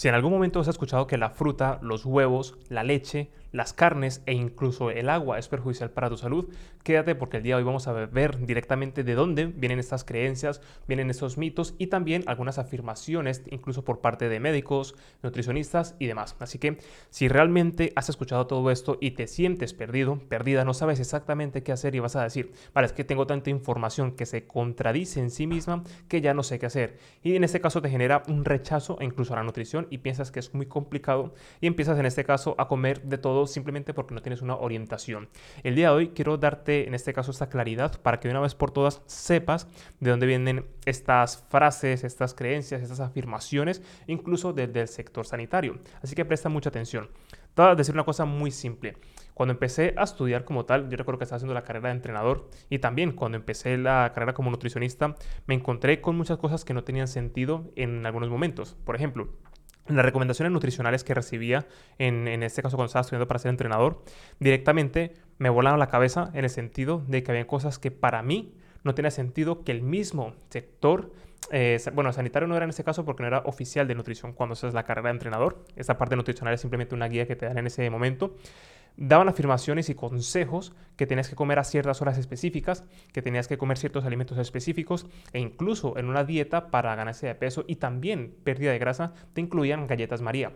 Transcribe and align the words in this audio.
Si 0.00 0.08
en 0.08 0.14
algún 0.14 0.32
momento 0.32 0.60
has 0.60 0.68
escuchado 0.68 1.06
que 1.06 1.18
la 1.18 1.28
fruta, 1.28 1.78
los 1.82 2.06
huevos, 2.06 2.56
la 2.70 2.84
leche, 2.84 3.28
las 3.52 3.72
carnes 3.72 4.22
e 4.26 4.32
incluso 4.32 4.90
el 4.90 5.08
agua 5.08 5.38
es 5.38 5.48
perjudicial 5.48 5.90
para 5.90 6.08
tu 6.08 6.16
salud, 6.16 6.48
quédate 6.84 7.14
porque 7.14 7.38
el 7.38 7.42
día 7.42 7.56
de 7.56 7.60
hoy 7.60 7.66
vamos 7.66 7.88
a 7.88 7.92
ver 7.92 8.46
directamente 8.46 9.04
de 9.04 9.14
dónde 9.14 9.46
vienen 9.46 9.78
estas 9.78 10.04
creencias, 10.04 10.62
vienen 10.86 11.10
estos 11.10 11.36
mitos 11.36 11.74
y 11.76 11.88
también 11.88 12.22
algunas 12.26 12.58
afirmaciones, 12.58 13.42
incluso 13.50 13.84
por 13.84 14.00
parte 14.00 14.28
de 14.28 14.40
médicos, 14.40 14.94
nutricionistas 15.22 15.96
y 15.98 16.06
demás. 16.06 16.36
Así 16.38 16.58
que 16.58 16.78
si 17.10 17.28
realmente 17.28 17.92
has 17.96 18.08
escuchado 18.08 18.46
todo 18.46 18.70
esto 18.70 18.98
y 19.00 19.10
te 19.10 19.26
sientes 19.26 19.74
perdido, 19.74 20.18
perdida, 20.28 20.64
no 20.64 20.74
sabes 20.74 21.00
exactamente 21.00 21.62
qué 21.62 21.72
hacer 21.72 21.94
y 21.94 21.98
vas 21.98 22.16
a 22.16 22.22
decir, 22.22 22.52
vale, 22.72 22.86
es 22.86 22.92
que 22.92 23.04
tengo 23.04 23.26
tanta 23.26 23.50
información 23.50 24.12
que 24.12 24.26
se 24.26 24.46
contradice 24.46 25.20
en 25.20 25.30
sí 25.30 25.46
misma 25.46 25.82
que 26.08 26.20
ya 26.20 26.34
no 26.34 26.42
sé 26.42 26.58
qué 26.58 26.66
hacer. 26.66 26.98
Y 27.22 27.34
en 27.34 27.44
este 27.44 27.60
caso 27.60 27.82
te 27.82 27.90
genera 27.90 28.22
un 28.28 28.44
rechazo 28.44 28.96
incluso 29.00 29.34
a 29.34 29.36
la 29.36 29.42
nutrición 29.42 29.88
y 29.90 29.98
piensas 29.98 30.30
que 30.30 30.40
es 30.40 30.54
muy 30.54 30.66
complicado 30.66 31.34
y 31.60 31.66
empiezas 31.66 31.98
en 31.98 32.06
este 32.06 32.24
caso 32.24 32.54
a 32.58 32.68
comer 32.68 33.02
de 33.02 33.18
todo 33.18 33.46
simplemente 33.46 33.92
porque 33.94 34.14
no 34.14 34.22
tienes 34.22 34.42
una 34.42 34.56
orientación. 34.56 35.28
El 35.62 35.74
día 35.74 35.88
de 35.88 35.94
hoy 35.94 36.08
quiero 36.08 36.36
darte 36.38 36.86
en 36.86 36.94
este 36.94 37.12
caso 37.12 37.30
esta 37.30 37.48
claridad 37.48 38.00
para 38.00 38.20
que 38.20 38.28
de 38.28 38.32
una 38.32 38.40
vez 38.40 38.54
por 38.54 38.70
todas 38.70 39.02
sepas 39.06 39.66
de 40.00 40.10
dónde 40.10 40.26
vienen 40.26 40.66
estas 40.86 41.44
frases, 41.48 42.04
estas 42.04 42.34
creencias, 42.34 42.82
estas 42.82 43.00
afirmaciones, 43.00 43.82
incluso 44.06 44.52
desde 44.52 44.82
el 44.82 44.88
sector 44.88 45.26
sanitario. 45.26 45.78
Así 46.02 46.14
que 46.14 46.24
presta 46.24 46.48
mucha 46.48 46.70
atención. 46.70 47.08
Te 47.54 47.62
voy 47.62 47.72
a 47.72 47.74
decir 47.74 47.94
una 47.94 48.04
cosa 48.04 48.24
muy 48.24 48.52
simple. 48.52 48.96
Cuando 49.34 49.52
empecé 49.52 49.94
a 49.96 50.04
estudiar 50.04 50.44
como 50.44 50.66
tal, 50.66 50.88
yo 50.88 50.96
recuerdo 50.96 51.18
que 51.18 51.24
estaba 51.24 51.38
haciendo 51.38 51.54
la 51.54 51.64
carrera 51.64 51.88
de 51.88 51.94
entrenador 51.94 52.48
y 52.68 52.78
también 52.78 53.12
cuando 53.12 53.38
empecé 53.38 53.76
la 53.78 54.12
carrera 54.14 54.34
como 54.34 54.50
nutricionista, 54.50 55.14
me 55.46 55.54
encontré 55.54 56.00
con 56.00 56.16
muchas 56.16 56.38
cosas 56.38 56.64
que 56.64 56.74
no 56.74 56.84
tenían 56.84 57.08
sentido 57.08 57.72
en 57.74 58.06
algunos 58.06 58.28
momentos. 58.28 58.76
Por 58.84 58.96
ejemplo, 58.96 59.30
las 59.96 60.04
recomendaciones 60.04 60.52
nutricionales 60.52 61.04
que 61.04 61.14
recibía, 61.14 61.66
en, 61.98 62.26
este 62.42 62.62
caso 62.62 62.76
cuando 62.76 62.86
estaba 62.86 63.02
estudiando 63.02 63.26
para 63.28 63.38
ser 63.38 63.50
entrenador, 63.50 64.02
directamente 64.38 65.14
me 65.38 65.48
volaban 65.48 65.78
la 65.78 65.88
cabeza 65.88 66.30
en 66.34 66.44
el 66.44 66.50
sentido 66.50 67.02
de 67.06 67.22
que 67.22 67.30
había 67.32 67.46
cosas 67.46 67.78
que 67.78 67.90
para 67.90 68.22
mí 68.22 68.54
no 68.82 68.94
tenía 68.94 69.10
sentido 69.10 69.64
que 69.64 69.72
el 69.72 69.82
mismo 69.82 70.34
sector, 70.48 71.12
eh, 71.50 71.78
bueno, 71.92 72.12
sanitario 72.12 72.48
no 72.48 72.56
era 72.56 72.64
en 72.64 72.70
este 72.70 72.84
caso 72.84 73.04
porque 73.04 73.22
no 73.22 73.28
era 73.28 73.38
oficial 73.40 73.86
de 73.86 73.94
nutrición 73.94 74.32
cuando 74.32 74.54
es 74.54 74.74
la 74.74 74.84
carrera 74.84 75.08
de 75.08 75.14
entrenador, 75.14 75.64
esta 75.76 75.98
parte 75.98 76.16
nutricional 76.16 76.54
es 76.54 76.60
simplemente 76.60 76.94
una 76.94 77.08
guía 77.08 77.26
que 77.26 77.36
te 77.36 77.46
dan 77.46 77.58
en 77.58 77.66
ese 77.66 77.88
momento, 77.90 78.36
daban 78.96 79.28
afirmaciones 79.28 79.88
y 79.88 79.94
consejos 79.94 80.72
que 80.96 81.06
tenías 81.06 81.28
que 81.28 81.36
comer 81.36 81.58
a 81.58 81.64
ciertas 81.64 82.02
horas 82.02 82.18
específicas, 82.18 82.84
que 83.12 83.22
tenías 83.22 83.48
que 83.48 83.58
comer 83.58 83.78
ciertos 83.78 84.04
alimentos 84.04 84.38
específicos 84.38 85.06
e 85.32 85.40
incluso 85.40 85.96
en 85.96 86.06
una 86.06 86.24
dieta 86.24 86.70
para 86.70 86.94
ganarse 86.94 87.26
de 87.26 87.34
peso 87.34 87.64
y 87.66 87.76
también 87.76 88.34
pérdida 88.44 88.72
de 88.72 88.78
grasa 88.78 89.14
te 89.32 89.40
incluían 89.40 89.86
galletas 89.86 90.20
María. 90.20 90.52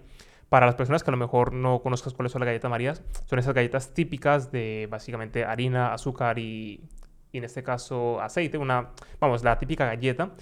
Para 0.49 0.67
las 0.67 0.75
personas 0.75 1.03
que 1.03 1.11
a 1.11 1.13
lo 1.13 1.17
mejor 1.17 1.53
no 1.53 1.81
conozcas 1.81 2.13
cuáles 2.13 2.33
son 2.33 2.41
las 2.41 2.47
galletas 2.47 2.71
Marías, 2.71 3.03
son 3.25 3.39
esas 3.39 3.55
galletas 3.55 3.95
típicas 3.95 4.53
de 4.53 4.87
básicamente 4.91 5.45
harina, 5.45 5.95
azúcar 5.95 6.39
y, 6.39 6.85
y 7.33 7.39
en 7.39 7.45
este 7.45 7.63
caso 7.63 8.21
aceite, 8.21 8.59
una, 8.59 8.91
vamos, 9.19 9.43
la 9.43 9.59
típica 9.59 9.87
galleta 9.87 10.35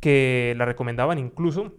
que 0.00 0.54
la 0.56 0.64
recomendaban 0.64 1.18
incluso 1.18 1.74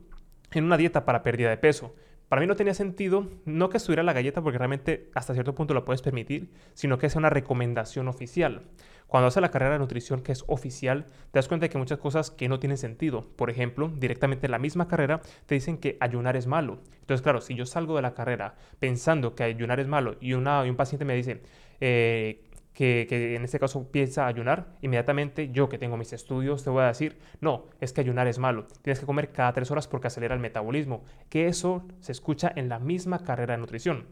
en 0.51 0.63
una 0.65 0.77
dieta 0.77 1.05
para 1.05 1.23
pérdida 1.23 1.49
de 1.49 1.57
peso. 1.57 1.95
Para 2.29 2.41
mí 2.41 2.47
no 2.47 2.55
tenía 2.55 2.75
sentido, 2.75 3.27
no 3.45 3.69
que 3.69 3.77
estuviera 3.77 4.03
la 4.03 4.13
galleta 4.13 4.41
porque 4.41 4.59
realmente 4.59 5.09
hasta 5.15 5.33
cierto 5.33 5.55
punto 5.55 5.73
lo 5.73 5.83
puedes 5.83 6.03
permitir, 6.03 6.51
sino 6.75 6.99
que 6.99 7.09
sea 7.09 7.19
una 7.19 7.31
recomendación 7.31 8.07
oficial. 8.07 8.67
Cuando 9.07 9.27
haces 9.27 9.41
la 9.41 9.49
carrera 9.49 9.73
de 9.73 9.79
nutrición 9.79 10.21
que 10.21 10.31
es 10.31 10.43
oficial, 10.45 11.07
te 11.31 11.39
das 11.39 11.47
cuenta 11.47 11.65
de 11.65 11.71
que 11.71 11.79
muchas 11.79 11.97
cosas 11.97 12.29
que 12.29 12.47
no 12.47 12.59
tienen 12.59 12.77
sentido. 12.77 13.27
Por 13.35 13.49
ejemplo, 13.49 13.91
directamente 13.97 14.45
en 14.45 14.51
la 14.51 14.59
misma 14.59 14.87
carrera 14.87 15.21
te 15.47 15.55
dicen 15.55 15.79
que 15.79 15.97
ayunar 15.99 16.35
es 16.35 16.45
malo. 16.45 16.77
Entonces, 17.01 17.23
claro, 17.23 17.41
si 17.41 17.55
yo 17.55 17.65
salgo 17.65 17.95
de 17.95 18.03
la 18.03 18.13
carrera 18.13 18.53
pensando 18.77 19.33
que 19.33 19.41
ayunar 19.41 19.79
es 19.79 19.87
malo 19.87 20.15
y, 20.21 20.29
y 20.29 20.33
un 20.35 20.75
paciente 20.77 21.05
me 21.05 21.15
dice, 21.15 21.41
eh, 21.81 22.43
que, 22.73 23.35
en 23.35 23.43
este 23.43 23.59
caso 23.59 23.91
piensa 23.91 24.27
ayunar, 24.27 24.67
inmediatamente 24.81 25.51
yo 25.51 25.69
que 25.69 25.77
tengo 25.77 25.97
mis 25.97 26.13
estudios 26.13 26.63
te 26.63 26.69
voy 26.69 26.83
a 26.83 26.87
decir, 26.87 27.17
no, 27.41 27.65
es 27.81 27.93
que 27.93 28.01
ayunar 28.01 28.27
es 28.27 28.39
malo, 28.39 28.67
tienes 28.81 28.99
que 28.99 29.05
comer 29.05 29.31
cada 29.31 29.53
tres 29.53 29.69
horas 29.71 29.87
porque 29.87 30.07
acelera 30.07 30.33
el 30.33 30.39
metabolismo, 30.39 31.03
que 31.29 31.47
eso 31.47 31.85
se 31.99 32.11
escucha 32.11 32.51
en 32.55 32.69
la 32.69 32.79
misma 32.79 33.23
carrera 33.23 33.55
de 33.55 33.59
nutrición. 33.59 34.05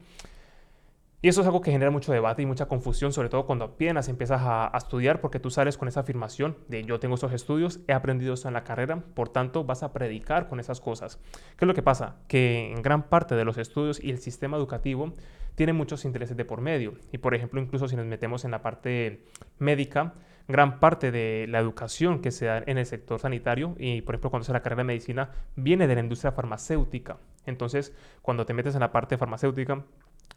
Y 1.19 1.29
eso 1.29 1.41
es 1.41 1.47
algo 1.47 1.61
que 1.61 1.72
genera 1.72 1.89
mucho 1.89 2.11
debate 2.11 2.44
y 2.44 2.45
mucha 2.45 2.67
confusión, 2.67 3.11
sobre 3.11 3.29
todo 3.29 3.47
cuando 3.47 3.66
apenas 3.66 4.07
empiezas 4.07 4.39
a, 4.44 4.72
estudiar, 4.78 5.19
porque 5.19 5.39
tú 5.39 5.50
sales 5.50 5.75
con 5.75 5.88
esa 5.88 6.01
afirmación 6.01 6.57
de 6.67 6.83
yo 6.83 7.00
tengo 7.00 7.16
esos 7.16 7.33
estudios, 7.33 7.79
he 7.88 7.94
aprendido 7.94 8.35
esto 8.35 8.47
en 8.47 8.53
la 8.53 8.63
carrera, 8.63 9.03
por 9.16 9.29
tanto 9.29 9.63
vas 9.63 9.81
a 9.81 9.94
predicar 9.94 10.47
con 10.47 10.59
esas 10.59 10.79
cosas. 10.79 11.19
¿Qué 11.57 11.66
es 11.66 11.67
lo 11.67 11.73
que 11.73 11.81
pasa? 11.81 12.17
Que 12.28 12.72
en 12.72 12.83
gran 12.83 13.09
parte 13.09 13.33
de 13.33 13.45
los 13.45 13.57
estudios 13.57 14.00
y 14.03 14.11
el 14.11 14.19
sistema 14.19 14.57
educativo 14.57 15.16
tiene 15.55 15.73
muchos 15.73 16.05
intereses 16.05 16.38
de 16.38 16.45
por 16.45 16.61
medio. 16.61 16.94
Y 17.11 17.17
por 17.17 17.34
ejemplo, 17.34 17.59
incluso 17.59 17.88
si 17.88 17.95
nos 17.95 18.05
metemos 18.05 18.45
en 18.45 18.51
la 18.51 18.61
parte 18.61 19.25
médica, 19.57 20.13
gran 20.47 20.79
parte 20.79 21.11
de 21.11 21.47
la 21.49 21.57
educación 21.57 22.22
que 22.22 22.29
se 22.29 22.45
da 22.45 22.63
en 22.63 22.78
el 22.78 22.85
sector 22.85 23.19
sanitario 23.19 23.75
y 23.79 24.01
por 24.01 24.16
ejemplo 24.16 24.29
cuando 24.29 24.45
se 24.45 24.53
la 24.53 24.61
carrera 24.61 24.84
de 24.84 24.88
medicina 24.88 25.31
viene 25.55 25.88
de 25.88 25.95
la 25.95 26.01
industria 26.01 26.31
farmacéutica. 26.31 27.17
Entonces, 27.47 27.94
cuando 28.22 28.45
te 28.45 28.53
metes 28.53 28.75
en 28.75 28.81
la 28.81 28.91
parte 28.91 29.17
farmacéutica, 29.17 29.84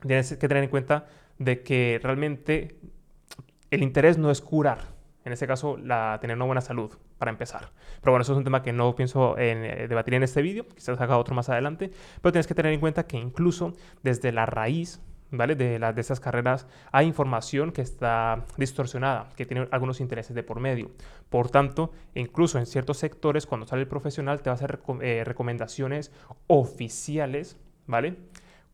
tienes 0.06 0.36
que 0.36 0.48
tener 0.48 0.64
en 0.64 0.70
cuenta 0.70 1.06
de 1.38 1.62
que 1.62 2.00
realmente 2.02 2.76
el 3.70 3.82
interés 3.82 4.18
no 4.18 4.30
es 4.30 4.40
curar, 4.40 4.78
en 5.24 5.32
este 5.32 5.46
caso 5.46 5.76
la, 5.76 6.18
tener 6.20 6.36
una 6.36 6.46
buena 6.46 6.60
salud 6.60 6.92
para 7.18 7.30
empezar. 7.30 7.70
Pero 8.00 8.12
bueno, 8.12 8.22
eso 8.22 8.32
es 8.32 8.38
un 8.38 8.44
tema 8.44 8.62
que 8.62 8.72
no 8.72 8.94
pienso 8.94 9.38
en, 9.38 9.64
eh, 9.64 9.88
debatir 9.88 10.14
en 10.14 10.22
este 10.22 10.42
vídeo, 10.42 10.66
quizás 10.68 11.00
haga 11.00 11.18
otro 11.18 11.34
más 11.34 11.48
adelante, 11.48 11.90
pero 12.20 12.32
tienes 12.32 12.46
que 12.46 12.54
tener 12.54 12.72
en 12.72 12.80
cuenta 12.80 13.06
que 13.06 13.16
incluso 13.16 13.74
desde 14.02 14.32
la 14.32 14.46
raíz 14.46 15.00
¿vale? 15.30 15.54
De, 15.54 15.78
las 15.78 15.94
de 15.94 16.00
esas 16.00 16.20
carreras 16.20 16.66
hay 16.92 17.06
información 17.06 17.72
que 17.72 17.82
está 17.82 18.44
distorsionada, 18.56 19.28
que 19.36 19.46
tiene 19.46 19.68
algunos 19.70 20.00
intereses 20.00 20.34
de 20.34 20.42
por 20.42 20.60
medio. 20.60 20.90
Por 21.28 21.50
tanto, 21.50 21.92
incluso 22.14 22.58
en 22.58 22.66
ciertos 22.66 22.98
sectores, 22.98 23.46
cuando 23.46 23.66
sale 23.66 23.82
el 23.82 23.88
profesional, 23.88 24.42
te 24.42 24.50
va 24.50 24.52
a 24.52 24.56
hacer 24.56 24.80
eh, 25.00 25.22
recomendaciones 25.24 26.12
oficiales, 26.46 27.56
¿vale? 27.86 28.16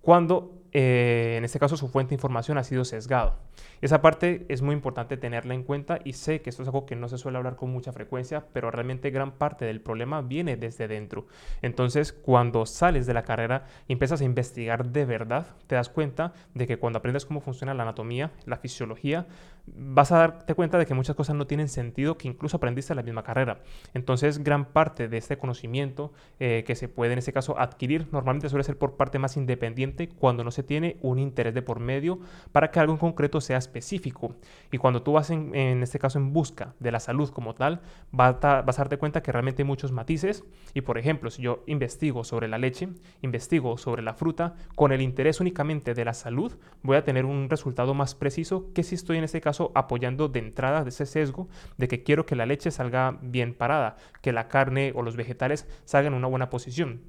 Cuando 0.00 0.62
eh, 0.72 1.34
en 1.36 1.44
este 1.44 1.58
caso 1.58 1.76
su 1.76 1.88
fuente 1.88 2.10
de 2.10 2.16
información 2.16 2.58
ha 2.58 2.64
sido 2.64 2.84
sesgado. 2.84 3.36
Esa 3.80 4.00
parte 4.00 4.46
es 4.48 4.62
muy 4.62 4.74
importante 4.74 5.16
tenerla 5.16 5.54
en 5.54 5.62
cuenta 5.62 5.98
y 6.04 6.14
sé 6.14 6.40
que 6.40 6.50
esto 6.50 6.62
es 6.62 6.68
algo 6.68 6.86
que 6.86 6.96
no 6.96 7.08
se 7.08 7.18
suele 7.18 7.38
hablar 7.38 7.56
con 7.56 7.70
mucha 7.70 7.92
frecuencia, 7.92 8.46
pero 8.52 8.70
realmente 8.70 9.10
gran 9.10 9.32
parte 9.32 9.64
del 9.64 9.80
problema 9.80 10.22
viene 10.22 10.56
desde 10.56 10.88
dentro. 10.88 11.26
Entonces, 11.62 12.12
cuando 12.12 12.66
sales 12.66 13.06
de 13.06 13.14
la 13.14 13.22
carrera 13.22 13.66
y 13.86 13.92
empiezas 13.92 14.20
a 14.20 14.24
investigar 14.24 14.86
de 14.86 15.04
verdad, 15.04 15.46
te 15.66 15.74
das 15.74 15.88
cuenta 15.88 16.32
de 16.54 16.66
que 16.66 16.78
cuando 16.78 16.98
aprendes 16.98 17.26
cómo 17.26 17.40
funciona 17.40 17.74
la 17.74 17.82
anatomía, 17.82 18.32
la 18.46 18.56
fisiología, 18.56 19.26
vas 19.66 20.12
a 20.12 20.18
darte 20.18 20.54
cuenta 20.54 20.78
de 20.78 20.86
que 20.86 20.94
muchas 20.94 21.16
cosas 21.16 21.36
no 21.36 21.46
tienen 21.46 21.68
sentido 21.68 22.16
que 22.16 22.28
incluso 22.28 22.56
aprendiste 22.56 22.92
en 22.92 22.96
la 22.96 23.02
misma 23.02 23.24
carrera. 23.24 23.60
Entonces, 23.94 24.42
gran 24.42 24.66
parte 24.66 25.08
de 25.08 25.16
este 25.16 25.38
conocimiento 25.38 26.12
eh, 26.38 26.64
que 26.66 26.74
se 26.74 26.88
puede 26.88 27.12
en 27.12 27.18
este 27.18 27.32
caso 27.32 27.58
adquirir 27.58 28.06
normalmente 28.12 28.48
suele 28.48 28.64
ser 28.64 28.78
por 28.78 28.96
parte 28.96 29.18
más 29.18 29.36
independiente 29.36 30.08
cuando 30.08 30.44
no 30.44 30.50
se 30.56 30.62
tiene 30.62 30.96
un 31.02 31.18
interés 31.18 31.54
de 31.54 31.62
por 31.62 31.80
medio 31.80 32.18
para 32.50 32.70
que 32.70 32.80
algo 32.80 32.92
en 32.92 32.98
concreto 32.98 33.40
sea 33.40 33.58
específico. 33.58 34.34
Y 34.72 34.78
cuando 34.78 35.02
tú 35.02 35.12
vas 35.12 35.30
en, 35.30 35.54
este 35.82 35.98
caso 35.98 36.18
en 36.18 36.32
busca 36.32 36.74
de 36.80 36.90
la 36.90 37.00
salud 37.00 37.30
como 37.30 37.54
tal, 37.54 37.80
vas 38.10 38.42
a, 38.42 38.62
vas 38.62 38.76
darte 38.76 38.96
cuenta 38.96 39.22
que 39.22 39.32
realmente 39.32 39.62
hay 39.62 39.66
muchos 39.66 39.92
matices. 39.92 40.44
Y 40.74 40.80
por 40.80 40.98
ejemplo, 40.98 41.30
si 41.30 41.42
yo 41.42 41.62
investigo 41.66 42.24
sobre 42.24 42.48
la 42.48 42.58
leche, 42.58 42.88
investigo 43.22 43.78
sobre 43.78 44.02
la 44.02 44.14
fruta, 44.14 44.54
con 44.74 44.92
el 44.92 45.02
interés 45.02 45.40
únicamente 45.40 45.94
de 45.94 46.04
la 46.04 46.14
salud, 46.14 46.56
voy 46.82 46.96
a 46.96 47.04
tener 47.04 47.24
un 47.24 47.48
resultado 47.50 47.94
más 47.94 48.14
preciso 48.14 48.72
que 48.74 48.82
si 48.82 48.94
estoy 48.94 49.18
en 49.18 49.24
este 49.24 49.40
caso 49.40 49.72
apoyando 49.74 50.28
de 50.28 50.38
entrada 50.38 50.82
de 50.82 50.90
ese 50.90 51.06
sesgo 51.06 51.48
de 51.76 51.88
que 51.88 52.02
quiero 52.02 52.26
que 52.26 52.36
la 52.36 52.46
leche 52.46 52.70
salga 52.70 53.18
bien 53.20 53.54
parada, 53.54 53.96
que 54.22 54.32
la 54.32 54.48
carne 54.48 54.92
o 54.94 55.02
los 55.02 55.16
vegetales 55.16 55.68
salgan 55.84 56.14
en 56.14 56.18
una 56.18 56.28
buena 56.28 56.50
posición. 56.50 57.02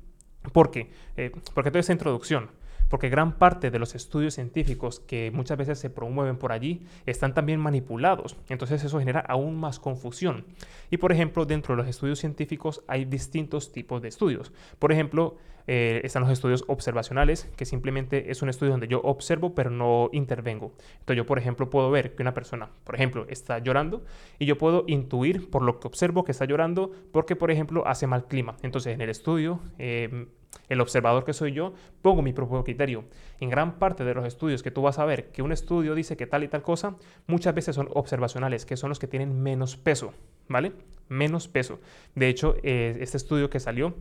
¿Por 0.51 0.71
qué? 0.71 0.91
Eh, 1.17 1.31
porque 1.53 1.71
toda 1.71 1.79
esta 1.79 1.93
introducción 1.93 2.49
porque 2.89 3.09
gran 3.09 3.37
parte 3.37 3.71
de 3.71 3.79
los 3.79 3.95
estudios 3.95 4.35
científicos 4.35 4.99
que 4.99 5.31
muchas 5.31 5.57
veces 5.57 5.79
se 5.79 5.89
promueven 5.89 6.37
por 6.37 6.51
allí 6.51 6.85
están 7.05 7.33
también 7.33 7.59
manipulados. 7.59 8.35
Entonces 8.49 8.83
eso 8.83 8.99
genera 8.99 9.21
aún 9.21 9.59
más 9.59 9.79
confusión. 9.79 10.45
Y 10.89 10.97
por 10.97 11.11
ejemplo, 11.11 11.45
dentro 11.45 11.75
de 11.75 11.81
los 11.81 11.89
estudios 11.89 12.19
científicos 12.19 12.83
hay 12.87 13.05
distintos 13.05 13.71
tipos 13.71 14.01
de 14.01 14.07
estudios. 14.07 14.51
Por 14.79 14.91
ejemplo, 14.91 15.37
eh, 15.69 15.99
están 16.05 16.23
los 16.23 16.31
estudios 16.31 16.63
observacionales, 16.67 17.49
que 17.57 17.65
simplemente 17.65 18.31
es 18.31 18.41
un 18.41 18.47
estudio 18.47 18.71
donde 18.71 18.87
yo 18.87 19.01
observo 19.01 19.53
pero 19.53 19.69
no 19.69 20.09
intervengo. 20.13 20.71
Entonces 20.99 21.17
yo, 21.17 21.25
por 21.25 21.37
ejemplo, 21.37 21.69
puedo 21.69 21.91
ver 21.91 22.15
que 22.15 22.23
una 22.23 22.33
persona, 22.33 22.69
por 22.85 22.95
ejemplo, 22.95 23.25
está 23.27 23.59
llorando 23.59 24.03
y 24.39 24.45
yo 24.45 24.57
puedo 24.57 24.85
intuir 24.87 25.49
por 25.49 25.63
lo 25.63 25.79
que 25.79 25.87
observo 25.87 26.23
que 26.23 26.31
está 26.31 26.45
llorando 26.45 26.91
porque, 27.11 27.35
por 27.35 27.51
ejemplo, 27.51 27.85
hace 27.85 28.07
mal 28.07 28.27
clima. 28.27 28.55
Entonces 28.63 28.93
en 28.93 29.01
el 29.01 29.09
estudio... 29.09 29.59
Eh, 29.77 30.27
el 30.69 30.81
observador 30.81 31.23
que 31.23 31.33
soy 31.33 31.53
yo, 31.53 31.73
pongo 32.01 32.21
mi 32.21 32.33
propio 32.33 32.63
criterio. 32.63 33.05
En 33.39 33.49
gran 33.49 33.79
parte 33.79 34.03
de 34.03 34.13
los 34.13 34.25
estudios 34.25 34.63
que 34.63 34.71
tú 34.71 34.81
vas 34.81 34.99
a 34.99 35.05
ver 35.05 35.31
que 35.31 35.41
un 35.41 35.51
estudio 35.51 35.95
dice 35.95 36.17
que 36.17 36.27
tal 36.27 36.43
y 36.43 36.47
tal 36.47 36.61
cosa, 36.61 36.95
muchas 37.27 37.53
veces 37.53 37.75
son 37.75 37.89
observacionales, 37.93 38.65
que 38.65 38.77
son 38.77 38.89
los 38.89 38.99
que 38.99 39.07
tienen 39.07 39.41
menos 39.41 39.77
peso, 39.77 40.13
¿vale? 40.47 40.73
Menos 41.09 41.47
peso. 41.47 41.79
De 42.15 42.27
hecho, 42.27 42.55
eh, 42.63 42.97
este 42.99 43.17
estudio 43.17 43.49
que 43.49 43.59
salió 43.59 43.95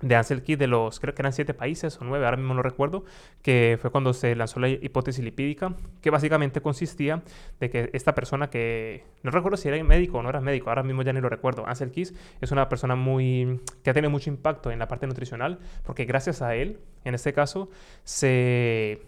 de 0.00 0.16
Ansel 0.16 0.42
Keys 0.42 0.58
de 0.58 0.66
los, 0.66 1.00
creo 1.00 1.14
que 1.14 1.22
eran 1.22 1.32
siete 1.32 1.54
países 1.54 2.00
o 2.00 2.04
nueve, 2.04 2.24
ahora 2.24 2.36
mismo 2.36 2.54
no 2.54 2.62
recuerdo, 2.62 3.04
que 3.42 3.78
fue 3.80 3.90
cuando 3.90 4.12
se 4.12 4.34
lanzó 4.34 4.60
la 4.60 4.68
hipótesis 4.68 5.24
lipídica, 5.24 5.74
que 6.00 6.10
básicamente 6.10 6.60
consistía 6.60 7.22
de 7.60 7.70
que 7.70 7.90
esta 7.92 8.14
persona 8.14 8.50
que, 8.50 9.04
no 9.22 9.30
recuerdo 9.30 9.56
si 9.56 9.68
era 9.68 9.82
médico 9.84 10.18
o 10.18 10.22
no 10.22 10.28
era 10.28 10.40
médico, 10.40 10.70
ahora 10.70 10.82
mismo 10.82 11.02
ya 11.02 11.12
ni 11.12 11.20
lo 11.20 11.28
recuerdo, 11.28 11.66
Ansel 11.66 11.90
Keys 11.90 12.14
es 12.40 12.50
una 12.52 12.68
persona 12.68 12.96
muy, 12.96 13.60
que 13.82 13.90
ha 13.90 13.94
tenido 13.94 14.10
mucho 14.10 14.30
impacto 14.30 14.70
en 14.70 14.78
la 14.78 14.88
parte 14.88 15.06
nutricional, 15.06 15.58
porque 15.84 16.04
gracias 16.04 16.42
a 16.42 16.54
él, 16.54 16.80
en 17.04 17.14
este 17.14 17.32
caso, 17.32 17.70
se 18.02 19.02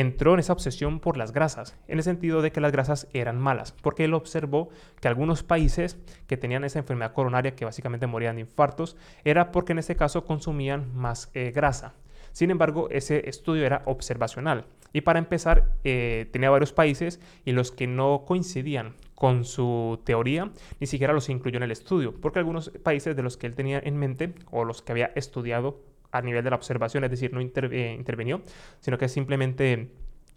entró 0.00 0.34
en 0.34 0.40
esa 0.40 0.52
obsesión 0.52 1.00
por 1.00 1.16
las 1.16 1.32
grasas, 1.32 1.76
en 1.88 1.98
el 1.98 2.04
sentido 2.04 2.42
de 2.42 2.52
que 2.52 2.60
las 2.60 2.72
grasas 2.72 3.08
eran 3.12 3.38
malas, 3.38 3.72
porque 3.72 4.04
él 4.04 4.14
observó 4.14 4.68
que 5.00 5.08
algunos 5.08 5.42
países 5.42 5.98
que 6.26 6.36
tenían 6.36 6.64
esa 6.64 6.78
enfermedad 6.78 7.12
coronaria, 7.12 7.54
que 7.54 7.64
básicamente 7.64 8.06
morían 8.06 8.36
de 8.36 8.42
infartos, 8.42 8.96
era 9.24 9.50
porque 9.50 9.72
en 9.72 9.80
ese 9.80 9.96
caso 9.96 10.24
consumían 10.24 10.94
más 10.94 11.30
eh, 11.34 11.52
grasa. 11.54 11.94
Sin 12.32 12.50
embargo, 12.50 12.88
ese 12.90 13.28
estudio 13.28 13.66
era 13.66 13.82
observacional. 13.86 14.66
Y 14.92 15.00
para 15.00 15.18
empezar, 15.18 15.72
eh, 15.84 16.28
tenía 16.32 16.50
varios 16.50 16.72
países 16.72 17.20
y 17.44 17.52
los 17.52 17.72
que 17.72 17.86
no 17.86 18.24
coincidían 18.26 18.94
con 19.14 19.44
su 19.44 20.00
teoría, 20.04 20.50
ni 20.80 20.86
siquiera 20.86 21.12
los 21.12 21.28
incluyó 21.28 21.56
en 21.56 21.64
el 21.64 21.72
estudio, 21.72 22.14
porque 22.20 22.38
algunos 22.38 22.70
países 22.82 23.16
de 23.16 23.22
los 23.22 23.36
que 23.36 23.48
él 23.48 23.54
tenía 23.54 23.80
en 23.82 23.96
mente 23.96 24.34
o 24.50 24.64
los 24.64 24.80
que 24.80 24.92
había 24.92 25.12
estudiado 25.16 25.80
a 26.10 26.22
nivel 26.22 26.44
de 26.44 26.50
la 26.50 26.56
observación, 26.56 27.04
es 27.04 27.10
decir, 27.10 27.32
no 27.32 27.40
eh, 27.40 27.94
intervenió, 27.96 28.42
sino 28.80 28.98
que 28.98 29.08
simplemente 29.08 29.90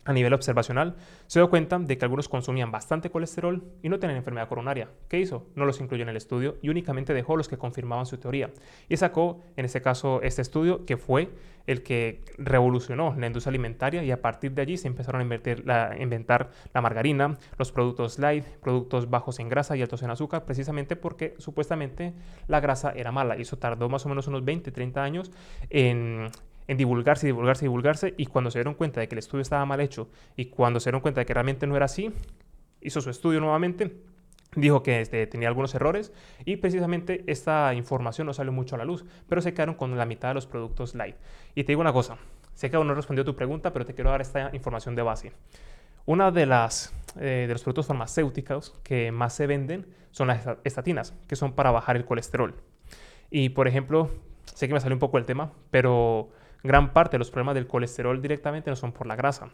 a 0.05 0.13
nivel 0.13 0.33
observacional, 0.33 0.95
se 1.27 1.39
dio 1.39 1.49
cuenta 1.49 1.77
de 1.77 1.97
que 1.97 2.05
algunos 2.05 2.27
consumían 2.27 2.71
bastante 2.71 3.09
colesterol 3.11 3.63
y 3.83 3.89
no 3.89 3.99
tenían 3.99 4.17
enfermedad 4.17 4.47
coronaria. 4.47 4.89
¿Qué 5.07 5.19
hizo? 5.19 5.47
No 5.55 5.65
los 5.65 5.79
incluyó 5.79 6.03
en 6.03 6.09
el 6.09 6.17
estudio 6.17 6.57
y 6.61 6.69
únicamente 6.69 7.13
dejó 7.13 7.37
los 7.37 7.47
que 7.47 7.57
confirmaban 7.57 8.05
su 8.05 8.17
teoría. 8.17 8.51
Y 8.89 8.97
sacó, 8.97 9.41
en 9.55 9.65
este 9.65 9.81
caso, 9.81 10.21
este 10.23 10.41
estudio 10.41 10.85
que 10.85 10.97
fue 10.97 11.29
el 11.67 11.83
que 11.83 12.21
revolucionó 12.37 13.15
la 13.17 13.27
industria 13.27 13.51
alimentaria 13.51 14.03
y 14.03 14.11
a 14.11 14.21
partir 14.21 14.53
de 14.53 14.63
allí 14.63 14.77
se 14.77 14.87
empezaron 14.87 15.21
a, 15.21 15.95
inventar 15.99 16.49
la 16.73 16.81
margarina, 16.81 17.37
los 17.57 17.71
productos 17.71 18.17
light, 18.17 18.45
productos 18.61 19.09
bajos 19.09 19.39
en 19.39 19.49
grasa 19.49 19.77
y 19.77 19.81
altos 19.81 20.01
en 20.03 20.09
azúcar, 20.09 20.45
precisamente 20.45 20.95
porque 20.95 21.35
supuestamente 21.37 22.13
la 22.47 22.59
grasa 22.59 22.91
era 22.95 23.11
mala. 23.11 23.37
Y 23.37 23.43
eso 23.43 23.57
tardó 23.57 23.89
más 23.89 24.05
o 24.05 24.09
menos 24.09 24.27
unos 24.27 24.43
20, 24.43 24.71
30 24.71 25.03
años 25.03 25.31
en 25.69 26.29
en 26.67 26.77
divulgarse, 26.77 27.27
divulgarse, 27.27 27.65
divulgarse, 27.65 28.13
y 28.17 28.25
cuando 28.27 28.51
se 28.51 28.59
dieron 28.59 28.75
cuenta 28.75 28.99
de 28.99 29.07
que 29.07 29.15
el 29.15 29.19
estudio 29.19 29.41
estaba 29.41 29.65
mal 29.65 29.81
hecho 29.81 30.09
y 30.35 30.45
cuando 30.45 30.79
se 30.79 30.89
dieron 30.89 31.01
cuenta 31.01 31.21
de 31.21 31.25
que 31.25 31.33
realmente 31.33 31.67
no 31.67 31.75
era 31.75 31.85
así, 31.85 32.11
hizo 32.81 33.01
su 33.01 33.09
estudio 33.09 33.39
nuevamente, 33.39 33.95
dijo 34.55 34.83
que 34.83 35.01
este, 35.01 35.27
tenía 35.27 35.47
algunos 35.47 35.73
errores 35.75 36.11
y 36.45 36.57
precisamente 36.57 37.23
esta 37.27 37.73
información 37.73 38.27
no 38.27 38.33
salió 38.33 38.51
mucho 38.51 38.75
a 38.75 38.77
la 38.77 38.85
luz, 38.85 39.05
pero 39.27 39.41
se 39.41 39.53
quedaron 39.53 39.75
con 39.75 39.97
la 39.97 40.05
mitad 40.05 40.29
de 40.29 40.33
los 40.35 40.45
productos 40.45 40.95
light. 40.95 41.15
Y 41.55 41.63
te 41.63 41.71
digo 41.71 41.81
una 41.81 41.93
cosa, 41.93 42.17
sé 42.53 42.69
que 42.69 42.75
aún 42.75 42.87
no 42.87 42.93
respondió 42.93 43.23
tu 43.23 43.35
pregunta, 43.35 43.71
pero 43.73 43.85
te 43.85 43.93
quiero 43.93 44.11
dar 44.11 44.21
esta 44.21 44.49
información 44.53 44.95
de 44.95 45.01
base. 45.01 45.31
Una 46.05 46.31
de 46.31 46.45
las 46.45 46.93
eh, 47.19 47.45
de 47.47 47.53
los 47.53 47.63
productos 47.63 47.87
farmacéuticos 47.87 48.75
que 48.83 49.11
más 49.11 49.33
se 49.33 49.45
venden 49.45 49.85
son 50.11 50.27
las 50.27 50.45
estatinas, 50.63 51.13
que 51.27 51.35
son 51.35 51.53
para 51.53 51.71
bajar 51.71 51.95
el 51.95 52.05
colesterol. 52.05 52.55
Y 53.29 53.49
por 53.49 53.67
ejemplo, 53.67 54.09
sé 54.45 54.67
que 54.67 54.73
me 54.73 54.79
salió 54.79 54.95
un 54.95 54.99
poco 54.99 55.17
el 55.17 55.25
tema, 55.25 55.51
pero 55.71 56.29
gran 56.63 56.93
parte 56.93 57.15
de 57.15 57.19
los 57.19 57.31
problemas 57.31 57.55
del 57.55 57.67
colesterol 57.67 58.21
directamente 58.21 58.69
no 58.69 58.75
son 58.75 58.91
por 58.91 59.07
la 59.07 59.15
grasa, 59.15 59.49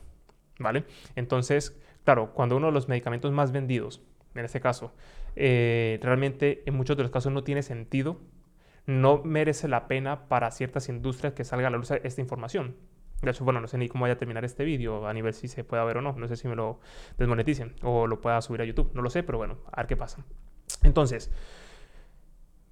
¿vale? 0.60 0.86
Entonces, 1.16 1.80
claro, 2.04 2.34
cuando 2.34 2.58
uno 2.58 2.68
de 2.68 2.74
los 2.74 2.88
medicamentos 2.88 3.32
más 3.32 3.52
vendidos, 3.52 4.02
en 4.36 4.46
este 4.46 4.60
caso, 4.60 4.94
eh, 5.36 6.00
realmente 6.02 6.64
en 6.66 6.76
muchos 6.76 6.98
de 6.98 7.04
los 7.04 7.12
casos 7.12 7.32
no 7.32 7.44
tiene 7.44 7.64
sentido, 7.64 8.20
no 8.86 9.22
merece 9.24 9.68
la 9.68 9.88
pena 9.88 10.28
para 10.28 10.50
ciertas 10.52 10.90
industrias 10.90 11.34
que 11.34 11.44
salga 11.44 11.68
a 11.68 11.72
la 11.72 11.78
luz 11.78 11.92
esta 11.92 12.22
información. 12.22 12.76
De 13.22 13.32
hecho, 13.32 13.44
bueno, 13.44 13.60
no 13.60 13.68
sé 13.68 13.78
ni 13.78 13.90
cómo 13.90 14.04
vaya 14.04 14.14
a 14.14 14.18
terminar 14.18 14.46
este 14.46 14.64
vídeo 14.64 15.08
a 15.08 15.14
nivel 15.14 15.34
si 15.34 15.48
se 15.48 15.64
puede 15.64 15.84
ver 15.86 15.98
o 15.98 16.02
no. 16.02 16.14
No 16.14 16.28
sé 16.28 16.36
si 16.36 16.48
me 16.48 16.56
lo 16.56 16.80
desmoneticen 17.18 17.76
o 17.82 18.06
lo 18.06 18.22
pueda 18.22 18.42
subir 18.42 18.62
a 18.62 18.66
YouTube. 18.66 18.92
No 18.94 19.02
lo 19.02 19.10
sé, 19.10 19.24
pero 19.24 19.40
bueno, 19.40 19.58
a 19.72 19.78
ver 19.78 19.88
qué 19.88 19.98
pasa. 19.98 20.24
Entonces, 20.84 21.32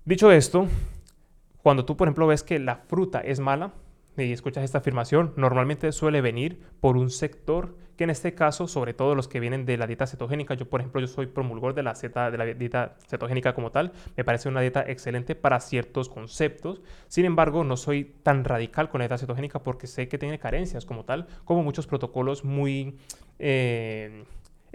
dicho 0.05 0.31
esto, 0.31 0.67
cuando 1.63 1.83
tú, 1.83 1.97
por 1.97 2.07
ejemplo, 2.07 2.27
ves 2.27 2.43
que 2.43 2.59
la 2.59 2.75
fruta 2.75 3.21
es 3.21 3.39
mala, 3.39 3.73
y 4.17 4.31
escuchas 4.31 4.63
esta 4.63 4.77
afirmación, 4.77 5.33
normalmente 5.35 5.91
suele 5.91 6.21
venir 6.21 6.59
por 6.79 6.97
un 6.97 7.09
sector 7.09 7.75
que 7.97 8.03
en 8.03 8.09
este 8.09 8.33
caso, 8.33 8.67
sobre 8.67 8.94
todo 8.94 9.15
los 9.15 9.27
que 9.27 9.39
vienen 9.39 9.65
de 9.65 9.77
la 9.77 9.88
dieta 9.88 10.07
cetogénica, 10.07 10.53
yo 10.53 10.69
por 10.69 10.81
ejemplo, 10.81 11.01
yo 11.01 11.07
soy 11.07 11.27
promulgor 11.27 11.73
de 11.73 11.83
la, 11.83 11.94
de 11.94 12.38
la 12.38 12.45
dieta 12.45 12.97
cetogénica 13.07 13.53
como 13.53 13.71
tal, 13.71 13.94
me 14.17 14.23
parece 14.23 14.50
una 14.50 14.62
dieta 14.62 14.83
excelente 14.88 15.35
para 15.35 15.59
ciertos 15.59 16.09
conceptos, 16.09 16.81
sin 17.07 17.25
embargo, 17.25 17.63
no 17.63 17.77
soy 17.77 18.15
tan 18.23 18.44
radical 18.44 18.89
con 18.89 19.00
la 19.00 19.03
dieta 19.06 19.17
cetogénica 19.17 19.59
porque 19.59 19.88
sé 19.88 20.07
que 20.07 20.18
tiene 20.18 20.39
carencias 20.39 20.85
como 20.85 21.06
tal, 21.06 21.27
como 21.44 21.63
muchos 21.63 21.88
protocolos 21.88 22.44
muy... 22.44 22.97
Eh, 23.39 24.23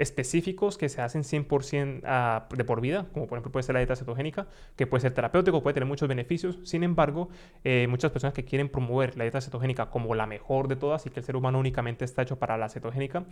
específicos 0.00 0.79
que 0.79 0.88
se 0.88 1.02
hacen 1.02 1.23
100% 1.23 2.00
ah, 2.06 2.49
de 2.56 2.64
por 2.64 2.81
vida, 2.81 3.06
como 3.12 3.26
por 3.26 3.37
ejemplo 3.37 3.52
puede 3.52 3.64
ser 3.64 3.75
la 3.75 3.81
dieta 3.81 3.97
cetogénica, 3.97 4.49
que 4.75 4.87
puede 4.87 5.02
ser 5.02 5.12
terapéutico, 5.12 5.62
puede 5.62 5.75
tener 5.75 5.87
muchos 5.87 6.08
beneficios. 6.08 6.58
Sin 6.64 6.82
embargo, 6.85 7.29
eh, 7.64 7.87
muchas 7.88 8.11
personas 8.11 8.32
que 8.32 8.44
quieren 8.44 8.70
promover 8.70 9.17
la 9.19 9.25
dieta 9.25 9.43
cetogénica 9.43 9.91
como 9.91 10.14
la 10.14 10.26
mejor 10.26 10.69
de 10.69 10.76
todas 10.76 11.05
y 11.05 11.11
que 11.11 11.20
el 11.20 11.26
ser 11.26 11.37
humano 11.37 11.58
únicamente 11.58 12.06
está 12.06 12.23
hecho 12.23 12.38
para 12.38 12.56
la 12.56 12.70
cetogénica, 12.70 13.25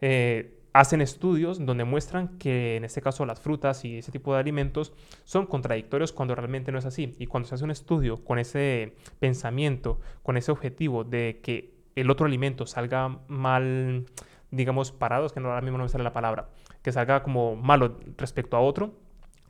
eh, 0.00 0.58
hacen 0.72 1.02
estudios 1.02 1.64
donde 1.64 1.84
muestran 1.84 2.38
que 2.38 2.76
en 2.76 2.84
este 2.84 3.02
caso 3.02 3.26
las 3.26 3.40
frutas 3.40 3.84
y 3.84 3.98
ese 3.98 4.10
tipo 4.10 4.32
de 4.32 4.40
alimentos 4.40 4.94
son 5.24 5.44
contradictorios 5.46 6.12
cuando 6.12 6.34
realmente 6.34 6.72
no 6.72 6.78
es 6.78 6.86
así. 6.86 7.14
Y 7.18 7.26
cuando 7.26 7.46
se 7.46 7.56
hace 7.56 7.64
un 7.64 7.70
estudio 7.70 8.24
con 8.24 8.38
ese 8.38 8.94
pensamiento, 9.18 10.00
con 10.22 10.38
ese 10.38 10.50
objetivo 10.50 11.04
de 11.04 11.40
que 11.42 11.76
el 11.94 12.10
otro 12.10 12.24
alimento 12.24 12.66
salga 12.66 13.18
mal 13.28 14.06
digamos, 14.50 14.92
parados, 14.92 15.32
que 15.32 15.40
no, 15.40 15.48
ahora 15.48 15.62
mismo 15.62 15.78
no 15.78 15.84
me 15.84 15.88
sale 15.88 16.04
la 16.04 16.12
palabra, 16.12 16.48
que 16.82 16.92
salga 16.92 17.22
como 17.22 17.56
malo 17.56 17.98
respecto 18.16 18.56
a 18.56 18.60
otro, 18.60 18.94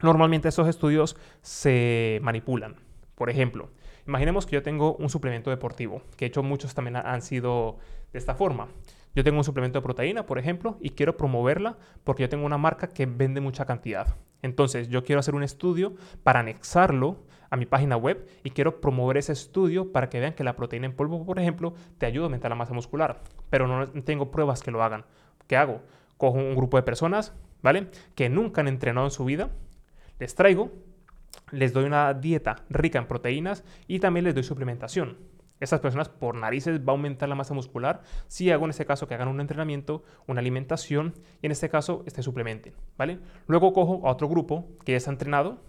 normalmente 0.01 0.49
esos 0.49 0.69
estudios 0.69 1.17
se 1.43 2.19
manipulan. 2.23 2.77
Por 3.15 3.31
ejemplo, 3.31 3.71
imaginemos 4.07 4.47
que 4.47 4.55
yo 4.55 4.63
tengo 4.63 4.97
un 4.97 5.09
suplemento 5.09 5.51
deportivo, 5.51 6.03
que 6.17 6.25
de 6.25 6.29
hecho 6.29 6.43
muchos 6.43 6.75
también 6.75 6.97
han 6.97 7.23
sido 7.23 7.79
de 8.13 8.19
esta 8.19 8.35
forma. 8.35 8.69
Yo 9.15 9.25
tengo 9.25 9.39
un 9.39 9.45
suplemento 9.45 9.79
de 9.79 9.83
proteína, 9.83 10.27
por 10.27 10.39
ejemplo, 10.39 10.77
y 10.81 10.91
quiero 10.91 11.17
promoverla 11.17 11.79
porque 12.05 12.23
yo 12.23 12.29
tengo 12.29 12.45
una 12.45 12.59
marca 12.59 12.89
que 12.89 13.07
vende 13.07 13.41
mucha 13.41 13.65
cantidad. 13.65 14.15
Entonces, 14.43 14.89
yo 14.89 15.05
quiero 15.05 15.21
hacer 15.21 15.35
un 15.35 15.43
estudio 15.43 15.95
para 16.23 16.41
anexarlo 16.41 17.25
a 17.51 17.57
mi 17.57 17.67
página 17.67 17.97
web 17.97 18.27
y 18.45 18.51
quiero 18.51 18.81
promover 18.81 19.17
ese 19.17 19.33
estudio 19.33 19.93
para 19.93 20.09
que 20.09 20.21
vean 20.21 20.35
que 20.35 20.45
la 20.45 20.57
proteína 20.57 20.87
en 20.87 20.95
polvo, 20.95 21.25
por 21.25 21.39
ejemplo, 21.39 21.75
te 21.99 22.07
ayuda 22.07 22.25
a 22.25 22.27
aumentar 22.27 22.51
la 22.51 22.57
masa 22.57 22.75
muscular, 22.75 23.21
pero 23.51 23.67
no 23.67 23.89
tengo 24.03 24.31
pruebas 24.31 24.63
que 24.63 24.71
lo 24.71 24.83
hagan. 24.83 25.05
¿Qué 25.47 25.57
hago? 25.57 25.83
Cojo 26.17 26.39
un 26.39 26.55
grupo 26.55 26.77
de 26.77 26.83
personas, 26.83 27.35
¿vale? 27.63 27.89
Que 28.15 28.29
nunca 28.29 28.61
han 28.61 28.69
entrenado 28.69 29.07
en 29.07 29.11
su 29.11 29.25
vida, 29.25 29.51
les 30.19 30.35
traigo, 30.35 30.73
les 31.51 31.73
doy 31.73 31.85
una 31.85 32.15
dieta 32.15 32.57
rica 32.71 32.99
en 32.99 33.07
proteínas 33.07 33.65
y 33.87 34.01
también 34.01 34.25
les 34.25 34.35
doy 34.35 34.43
suplementación. 34.43 35.17
Esas 35.59 35.81
personas 35.81 36.11
por 36.11 36.35
narices 36.35 36.81
va 36.81 36.89
a 36.89 36.97
aumentar 36.97 37.29
la 37.29 37.35
masa 37.35 37.55
muscular 37.55 38.03
si 38.29 38.51
hago 38.51 38.65
en 38.65 38.71
este 38.71 38.85
caso 38.85 39.09
que 39.09 39.15
hagan 39.15 39.29
un 39.29 39.41
entrenamiento, 39.41 40.05
una 40.27 40.41
alimentación 40.41 41.15
y 41.41 41.47
en 41.47 41.53
este 41.53 41.71
caso 41.71 42.03
este 42.07 42.23
suplementen, 42.23 42.75
¿vale? 42.99 43.21
Luego 43.47 43.73
cojo 43.73 44.07
a 44.07 44.13
otro 44.13 44.29
grupo 44.29 44.69
que 44.85 44.93
ya 44.93 44.99
está 44.99 45.11
entrenado 45.11 45.63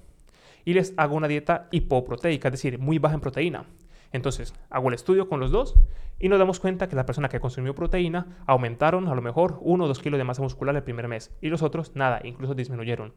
y 0.68 0.74
les 0.74 0.94
hago 0.98 1.16
una 1.16 1.30
dieta 1.30 1.70
hipoproteica, 1.72 2.50
es 2.50 2.52
decir, 2.52 2.78
muy 2.78 3.00
baja 3.00 3.16
en 3.16 3.22
proteína. 3.22 3.64
Entonces, 4.12 4.54
hago 4.70 4.90
el 4.90 4.96
estudio 4.96 5.30
con 5.30 5.40
los 5.40 5.50
dos 5.50 5.76
y 6.20 6.28
nos 6.28 6.40
damos 6.40 6.60
cuenta 6.60 6.90
que 6.90 6.96
la 6.98 7.06
persona 7.06 7.30
que 7.30 7.40
consumió 7.40 7.74
proteína 7.74 8.44
aumentaron 8.46 9.08
a 9.08 9.16
lo 9.16 9.22
mejor 9.22 9.60
1 9.62 9.86
o 9.86 9.88
2 9.88 10.00
kilos 10.00 10.18
de 10.18 10.26
masa 10.26 10.42
muscular 10.42 10.76
el 10.76 10.84
primer 10.84 11.08
mes 11.08 11.32
y 11.40 11.48
los 11.48 11.62
otros 11.62 11.96
nada, 11.96 12.20
incluso 12.26 12.54
disminuyeron. 12.54 13.14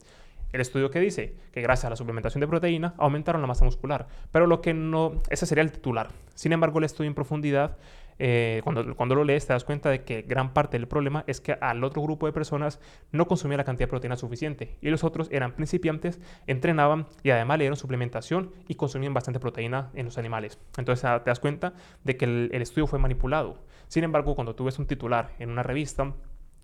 El 0.53 0.61
estudio 0.61 0.93
que 0.93 1.01
dice 1.01 1.35
que 1.51 1.61
gracias 1.61 1.87
a 1.87 1.91
la 1.91 1.97
suplementación 1.97 2.41
de 2.41 2.47
proteína 2.47 2.95
aumentaron 2.99 3.41
la 3.41 3.49
masa 3.49 3.65
muscular, 3.65 4.07
pero 4.31 4.47
lo 4.47 4.61
que 4.61 4.73
no, 4.73 5.21
ese 5.29 5.45
sería 5.45 5.65
el 5.65 5.73
titular. 5.73 6.11
Sin 6.37 6.53
embargo, 6.53 6.79
el 6.79 6.85
estudio 6.85 7.09
en 7.09 7.17
profundidad, 7.17 7.79
eh, 8.23 8.61
cuando, 8.65 8.95
cuando 8.97 9.15
lo 9.15 9.25
lees 9.25 9.47
te 9.47 9.55
das 9.55 9.65
cuenta 9.65 9.89
de 9.89 10.05
que 10.05 10.21
gran 10.21 10.53
parte 10.53 10.77
del 10.79 10.87
problema 10.87 11.25
es 11.27 11.41
que 11.41 11.53
al 11.53 11.83
otro 11.83 12.03
grupo 12.03 12.27
de 12.27 12.33
personas 12.33 12.79
no 13.13 13.27
consumía 13.27 13.57
la 13.57 13.65
cantidad 13.65 13.87
de 13.87 13.91
proteína 13.91 14.17
suficiente 14.17 14.77
y 14.83 14.91
los 14.91 15.05
otros 15.05 15.29
eran 15.33 15.53
principiantes, 15.53 16.21
entrenaban 16.47 17.07
y 17.23 17.31
además 17.31 17.57
le 17.57 17.65
dieron 17.65 17.79
suplementación 17.79 18.53
y 18.69 18.75
consumían 18.75 19.15
bastante 19.15 19.41
proteína 19.41 19.91
en 19.95 20.05
los 20.05 20.19
animales. 20.19 20.59
Entonces 20.77 21.03
ah, 21.07 21.25
te 21.25 21.31
das 21.31 21.41
cuenta 21.41 21.73
de 22.05 22.19
que 22.19 22.27
el, 22.27 22.51
el 22.53 22.61
estudio 22.61 22.87
fue 22.87 22.99
manipulado. 22.99 23.57
Sin 23.89 24.05
embargo, 24.05 24.35
cuando 24.35 24.55
tú 24.55 24.65
ves 24.65 24.79
un 24.79 24.87
titular 24.87 25.31
en 25.39 25.49
una 25.49 25.63
revista, 25.63 26.13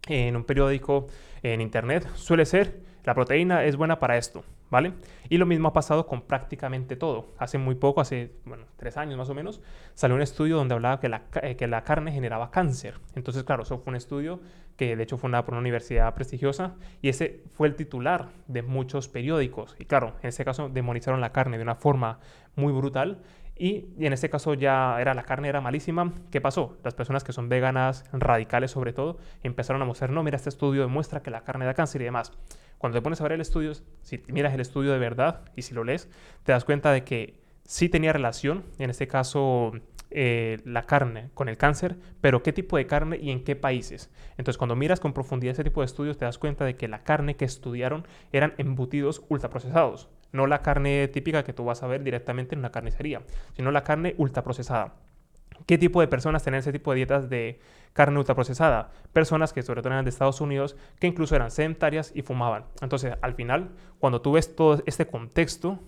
en 0.07 0.37
un 0.37 0.45
periódico, 0.45 1.09
en 1.43 1.61
internet, 1.61 2.09
suele 2.15 2.47
ser 2.47 2.87
la 3.07 3.15
proteína 3.15 3.65
es 3.65 3.77
buena 3.77 4.01
para 4.01 4.19
esto, 4.19 4.43
¿vale? 4.69 4.93
Y 5.29 5.39
lo 5.39 5.47
mismo 5.47 5.69
ha 5.69 5.73
pasado 5.73 6.09
con 6.09 6.23
prácticamente 6.23 6.97
todo. 6.97 7.29
Hace 7.39 7.57
muy 7.57 7.77
poco, 7.77 8.01
hace, 8.01 8.33
tres 8.77 8.97
años 8.97 9.17
más 9.17 9.31
o 9.31 9.35
menos, 9.35 9.61
salió 9.95 10.17
un 10.17 10.23
estudio 10.23 10.57
donde 10.57 10.75
hablaba 10.75 10.99
que 10.99 11.09
la, 11.09 11.23
eh, 11.41 11.55
que 11.55 11.69
la 11.69 11.85
carne 11.85 12.11
generaba 12.11 12.51
cáncer. 12.51 12.99
Entonces, 13.15 13.45
claro, 13.45 13.63
eso 13.63 13.79
fue 13.79 13.93
un 13.93 13.97
estudio 13.97 14.41
que 14.77 14.97
de 14.97 15.05
hecho 15.05 15.17
fue 15.17 15.23
fundado 15.23 15.45
por 15.45 15.55
una 15.55 15.61
universidad 15.61 16.13
prestigiosa 16.15 16.75
y 17.01 17.09
ese 17.09 17.45
fue 17.55 17.69
el 17.69 17.77
titular 17.77 18.29
de 18.49 18.63
muchos 18.63 19.07
periódicos. 19.07 19.77
Y 19.79 19.85
claro, 19.85 20.15
en 20.23 20.31
ese 20.31 20.45
caso 20.45 20.69
demonizaron 20.69 21.21
la 21.21 21.31
carne 21.31 21.59
de 21.59 21.63
una 21.63 21.77
forma 21.77 22.19
muy 22.57 22.73
brutal 22.73 23.23
y, 23.59 23.87
en 23.99 24.13
este 24.13 24.29
caso 24.29 24.55
ya 24.55 25.01
era 25.01 25.15
la 25.15 25.23
carne 25.23 25.49
era 25.49 25.61
malísima. 25.61 26.13
¿Qué 26.31 26.41
pasó? 26.41 26.77
Las 26.85 26.95
personas 26.95 27.25
que 27.25 27.33
son 27.33 27.49
veganas, 27.49 28.05
radicales 28.13 28.71
sobre 28.71 28.93
todo, 28.93 29.19
empezaron 29.43 29.81
a 29.83 29.85
mostrar, 29.87 30.11
no, 30.11 30.23
mira, 30.23 30.37
este 30.37 30.51
estudio 30.51 30.83
demuestra 30.83 31.23
que 31.23 31.31
la 31.31 31.43
carne 31.43 31.65
da 31.65 31.75
cáncer 31.75 32.03
y 32.03 32.05
demás. 32.05 32.33
Cuando 32.79 32.99
te 32.99 33.03
pones 33.03 33.21
a 33.21 33.25
ver 33.25 33.33
el 33.33 33.41
estudio, 33.41 33.73
si 34.03 34.23
miras 34.29 34.53
el 34.53 34.61
estudio 34.61 34.93
de 34.93 34.99
verdad 34.99 35.41
y 35.57 35.63
si 35.63 35.75
lo 35.75 35.85
lees, 35.85 36.11
te 36.45 36.53
das 36.53 36.65
cuenta 36.65 36.93
de 36.93 37.05
que 37.05 37.41
sí 37.65 37.89
tenía 37.89 38.13
relación, 38.13 38.65
en 38.79 38.91
este 38.91 39.09
caso 39.09 39.73
eh, 40.11 40.59
la 40.65 40.83
carne 40.83 41.31
con 41.33 41.49
el 41.49 41.57
cáncer, 41.57 41.97
pero 42.21 42.43
qué 42.43 42.53
tipo 42.53 42.77
de 42.77 42.87
carne 42.87 43.19
y 43.21 43.31
en 43.31 43.43
qué 43.43 43.57
países. 43.57 44.11
Entonces, 44.37 44.59
cuando 44.59 44.77
miras 44.77 45.01
con 45.01 45.15
profundidad 45.15 45.53
ese 45.53 45.65
tipo 45.65 45.81
de 45.81 45.87
estudios, 45.87 46.19
te 46.19 46.27
das 46.27 46.39
cuenta 46.39 46.65
de 46.65 46.77
que 46.77 46.89
la 46.89 47.03
carne 47.03 47.37
que 47.37 47.47
estudiaron 47.47 48.07
eran 48.33 48.55
embutidos 48.59 49.25
ultraprocesados. 49.29 50.09
No 50.33 50.47
la 50.47 50.63
carne 50.63 51.09
típica 51.09 51.45
que 51.45 51.53
tú 51.53 51.65
vas 51.65 51.83
a 51.83 51.87
ver 51.87 52.03
directamente 52.03 52.55
en 52.55 52.61
una 52.61 52.73
carnicería, 52.73 53.23
sino 53.55 53.71
la 53.71 53.85
carne 53.85 54.15
ultraprocesada. 54.19 54.95
¿Qué 55.65 55.79
tipo 55.79 56.01
de 56.01 56.09
personas 56.09 56.43
tienen 56.43 56.59
ese 56.59 56.73
tipo 56.73 56.91
de 56.93 56.97
dietas 56.97 57.31
de 57.31 57.61
carne 57.93 58.19
ultraprocesada? 58.19 58.91
Personas 59.13 59.53
que 59.53 59.63
sobre 59.63 59.81
todo 59.81 59.93
eran 59.93 60.05
de 60.05 60.11
Estados 60.11 60.41
Unidos, 60.41 60.77
que 61.01 61.07
incluso 61.07 61.35
eran 61.35 61.51
sedentarias 61.51 62.13
y 62.15 62.23
fumaban. 62.23 62.67
Entonces, 62.83 63.15
al 63.23 63.35
final, 63.35 63.71
cuando 63.99 64.21
tú 64.21 64.33
ves 64.33 64.55
todo 64.55 64.83
este 64.87 65.07
contexto, 65.07 65.81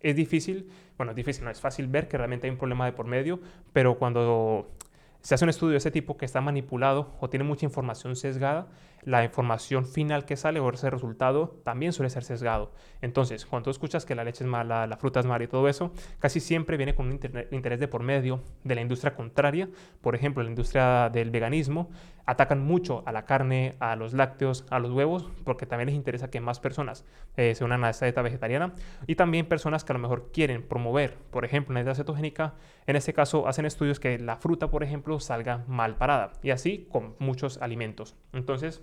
es 0.00 0.16
difícil, 0.16 0.68
bueno, 0.96 1.12
es 1.12 1.16
difícil, 1.16 1.44
no 1.44 1.50
es 1.50 1.60
fácil 1.60 1.86
ver 1.86 2.08
que 2.08 2.18
realmente 2.18 2.46
hay 2.46 2.50
un 2.50 2.58
problema 2.58 2.84
de 2.86 2.92
por 2.92 3.06
medio, 3.06 3.40
pero 3.72 3.96
cuando 3.96 4.72
se 5.20 5.34
hace 5.34 5.44
un 5.44 5.50
estudio 5.50 5.72
de 5.72 5.78
ese 5.78 5.92
tipo 5.92 6.16
que 6.16 6.24
está 6.24 6.40
manipulado 6.40 7.14
o 7.20 7.30
tiene 7.30 7.44
mucha 7.44 7.64
información 7.64 8.16
sesgada, 8.16 8.66
la 9.04 9.24
información 9.24 9.84
final 9.84 10.24
que 10.24 10.36
sale 10.36 10.60
o 10.60 10.70
ese 10.70 10.90
resultado 10.90 11.60
también 11.64 11.92
suele 11.92 12.10
ser 12.10 12.22
sesgado. 12.22 12.72
Entonces, 13.00 13.46
cuando 13.46 13.70
escuchas 13.70 14.06
que 14.06 14.14
la 14.14 14.24
leche 14.24 14.44
es 14.44 14.50
mala, 14.50 14.86
la 14.86 14.96
fruta 14.96 15.20
es 15.20 15.26
mala 15.26 15.44
y 15.44 15.48
todo 15.48 15.68
eso, 15.68 15.92
casi 16.20 16.40
siempre 16.40 16.76
viene 16.76 16.94
con 16.94 17.06
un 17.06 17.20
interés 17.50 17.80
de 17.80 17.88
por 17.88 18.02
medio 18.02 18.40
de 18.62 18.74
la 18.74 18.80
industria 18.80 19.14
contraria. 19.14 19.68
Por 20.00 20.14
ejemplo, 20.14 20.42
la 20.42 20.50
industria 20.50 21.10
del 21.10 21.30
veganismo 21.30 21.90
atacan 22.26 22.64
mucho 22.64 23.02
a 23.06 23.12
la 23.12 23.24
carne, 23.24 23.74
a 23.80 23.96
los 23.96 24.12
lácteos, 24.12 24.64
a 24.70 24.78
los 24.78 24.92
huevos, 24.92 25.28
porque 25.44 25.66
también 25.66 25.86
les 25.86 25.96
interesa 25.96 26.30
que 26.30 26.40
más 26.40 26.60
personas 26.60 27.04
eh, 27.36 27.54
se 27.54 27.64
unan 27.64 27.82
a 27.84 27.90
esta 27.90 28.06
dieta 28.06 28.22
vegetariana 28.22 28.74
y 29.06 29.16
también 29.16 29.46
personas 29.46 29.84
que 29.84 29.92
a 29.92 29.94
lo 29.94 29.98
mejor 29.98 30.30
quieren 30.32 30.62
promover, 30.62 31.16
por 31.30 31.44
ejemplo, 31.44 31.72
una 31.72 31.80
dieta 31.80 31.96
cetogénica. 31.96 32.54
En 32.86 32.96
este 32.96 33.12
caso, 33.12 33.48
hacen 33.48 33.66
estudios 33.66 33.98
que 33.98 34.18
la 34.18 34.36
fruta, 34.36 34.70
por 34.70 34.84
ejemplo, 34.84 35.18
salga 35.20 35.64
mal 35.66 35.96
parada 35.96 36.32
y 36.42 36.50
así 36.50 36.86
con 36.90 37.16
muchos 37.18 37.58
alimentos. 37.60 38.16
Entonces, 38.32 38.82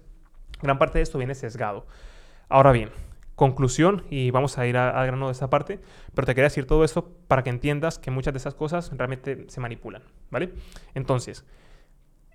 Gran 0.62 0.78
parte 0.78 1.00
de 1.00 1.04
esto 1.04 1.18
viene 1.18 1.36
sesgado. 1.36 1.86
Ahora 2.50 2.72
bien, 2.72 2.90
conclusión, 3.40 4.04
y 4.10 4.32
vamos 4.32 4.58
a 4.58 4.68
ir 4.68 4.76
al 4.76 5.08
grano 5.08 5.28
de 5.28 5.32
esta 5.32 5.50
parte, 5.50 5.80
pero 6.14 6.26
te 6.26 6.36
quería 6.36 6.48
decir 6.48 6.68
todo 6.68 6.84
esto 6.84 7.10
para 7.30 7.42
que 7.42 7.50
entiendas 7.50 7.98
que 7.98 8.12
muchas 8.12 8.34
de 8.34 8.38
esas 8.38 8.54
cosas 8.54 8.92
realmente 8.98 9.46
se 9.48 9.62
manipulan, 9.62 10.04
¿vale? 10.30 10.52
Entonces, 10.94 11.46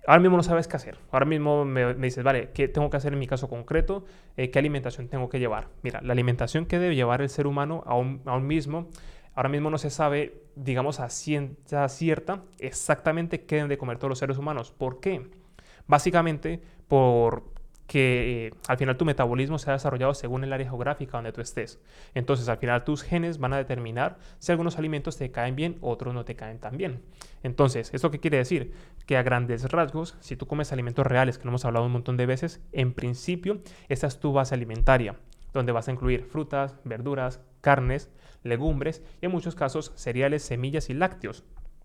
ahora 0.07 0.19
mismo 0.19 0.37
no 0.37 0.41
sabes 0.41 0.67
qué 0.67 0.77
hacer. 0.77 0.97
Ahora 1.11 1.27
mismo 1.27 1.63
me, 1.63 1.93
dices, 1.93 2.23
vale, 2.23 2.49
¿qué 2.55 2.67
tengo 2.67 2.89
que 2.89 2.97
hacer 2.97 3.13
en 3.13 3.19
mi 3.19 3.27
caso 3.27 3.47
concreto? 3.47 4.05
Eh, 4.35 4.49
¿Qué 4.49 4.57
alimentación 4.57 5.07
tengo 5.07 5.29
que 5.29 5.37
llevar? 5.37 5.67
Mira, 5.83 6.01
la 6.01 6.13
alimentación 6.13 6.65
que 6.65 6.79
debe 6.79 6.95
llevar 6.95 7.21
el 7.21 7.29
ser 7.29 7.45
humano 7.45 7.83
a 7.85 7.95
un, 7.95 8.47
mismo, 8.47 8.89
ahora 9.35 9.49
mismo 9.49 9.69
no 9.69 9.77
se 9.77 9.91
sabe, 9.91 10.41
digamos, 10.55 10.99
a 10.99 11.09
ciencia 11.09 11.87
cierta 11.87 12.41
exactamente 12.57 13.45
qué 13.45 13.57
deben 13.57 13.69
de 13.69 13.77
comer 13.77 13.99
todos 13.99 14.09
los 14.09 14.17
seres 14.17 14.39
humanos. 14.39 14.71
¿Por 14.71 14.99
qué? 14.99 15.29
Básicamente 15.85 16.61
por 16.87 17.54
que 17.87 18.47
eh, 18.47 18.53
al 18.67 18.77
final 18.77 18.97
tu 18.97 19.05
metabolismo 19.05 19.59
se 19.59 19.69
ha 19.69 19.73
desarrollado 19.73 20.13
según 20.13 20.43
el 20.43 20.53
área 20.53 20.67
geográfica 20.67 21.17
donde 21.17 21.31
tú 21.31 21.41
estés. 21.41 21.79
Entonces, 22.13 22.49
al 22.49 22.57
final 22.57 22.83
tus 22.83 23.03
genes 23.03 23.37
van 23.37 23.53
a 23.53 23.57
determinar 23.57 24.17
si 24.39 24.51
algunos 24.51 24.77
alimentos 24.77 25.17
te 25.17 25.31
caen 25.31 25.55
bien, 25.55 25.77
otros 25.81 26.13
no 26.13 26.25
te 26.25 26.35
caen 26.35 26.59
tan 26.59 26.77
bien. 26.77 27.03
Entonces, 27.43 27.93
¿esto 27.93 28.09
qué 28.09 28.19
quiere 28.19 28.37
decir? 28.37 28.73
Que 29.05 29.17
a 29.17 29.23
grandes 29.23 29.69
rasgos, 29.71 30.17
si 30.19 30.35
tú 30.35 30.47
comes 30.47 30.71
alimentos 30.71 31.05
reales, 31.05 31.37
que 31.37 31.45
no 31.45 31.51
hemos 31.51 31.65
hablado 31.65 31.85
un 31.85 31.91
montón 31.91 32.17
de 32.17 32.25
veces, 32.25 32.61
en 32.71 32.93
principio, 32.93 33.61
esa 33.87 34.07
es 34.07 34.19
tu 34.19 34.33
base 34.33 34.55
alimentaria, 34.55 35.15
donde 35.53 35.71
vas 35.71 35.87
a 35.87 35.91
incluir 35.91 36.25
frutas, 36.25 36.75
verduras, 36.83 37.39
carnes, 37.61 38.09
legumbres 38.43 39.03
y 39.21 39.25
en 39.25 39.31
muchos 39.31 39.55
casos 39.55 39.91
cereales, 39.95 40.43
semillas 40.43 40.89
y 40.89 40.93
lácteos. 40.93 41.43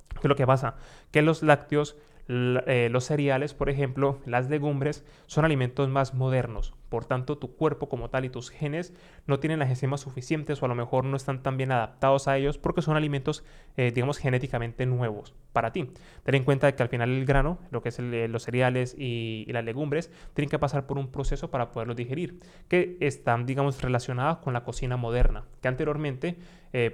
¿Qué 0.09 0.27
es 0.27 0.29
lo 0.29 0.37
que 0.37 0.47
pasa? 0.47 0.77
Que 1.11 1.23
los 1.23 1.43
lácteos 1.43 1.97
los 2.31 3.05
cereales, 3.05 3.55
por 3.55 3.69
ejemplo, 3.69 4.21
las 4.25 4.49
legumbres, 4.49 5.05
son 5.27 5.45
alimentos 5.45 5.89
más 5.89 6.15
modernos. 6.15 6.75
Por 6.91 7.07
tanto, 7.07 7.39
tu 7.39 7.55
cuerpo 7.55 7.89
como 7.89 8.11
tal 8.11 8.27
y 8.27 8.31
tus 8.31 8.51
genes 8.51 8.93
no 9.27 9.39
tienen 9.39 9.61
las 9.61 9.71
enzimas 9.71 10.01
suficientes 10.01 10.61
o 10.61 10.67
a 10.67 10.69
lo 10.69 10.75
mejor 10.75 11.05
no 11.05 11.17
están 11.17 11.43
tan 11.43 11.57
bien 11.57 11.73
adaptados 11.73 12.29
a 12.29 12.37
ellos 12.37 12.59
porque 12.59 12.83
son 12.83 12.97
alimentos, 12.97 13.45
eh, 13.77 13.93
digamos, 13.95 14.19
genéticamente 14.19 14.85
nuevos 14.87 15.33
para 15.53 15.73
ti. 15.73 15.91
Ten 16.25 16.35
en 16.35 16.45
cuenta 16.45 16.75
que 16.75 16.83
al 16.83 16.89
final 16.89 17.11
el 17.11 17.25
grano, 17.25 17.59
lo 17.71 17.81
que 17.81 17.91
es 17.91 17.99
eh, 17.99 18.29
los 18.29 18.43
cereales 18.43 18.95
y, 18.99 19.47
las 19.51 19.65
legumbres, 19.65 20.11
tienen 20.35 20.51
que 20.51 20.59
pasar 20.59 20.87
por 20.87 20.99
un 20.99 21.09
proceso 21.09 21.51
para 21.51 21.71
poderlos 21.71 21.97
digerir, 21.97 22.41
que 22.69 22.97
están, 23.01 23.47
digamos, 23.47 23.81
relacionados 23.81 24.39
con 24.39 24.53
la 24.53 24.65
cocina 24.65 24.97
moderna, 24.97 25.45
que 25.63 25.69
anteriormente, 25.69 26.37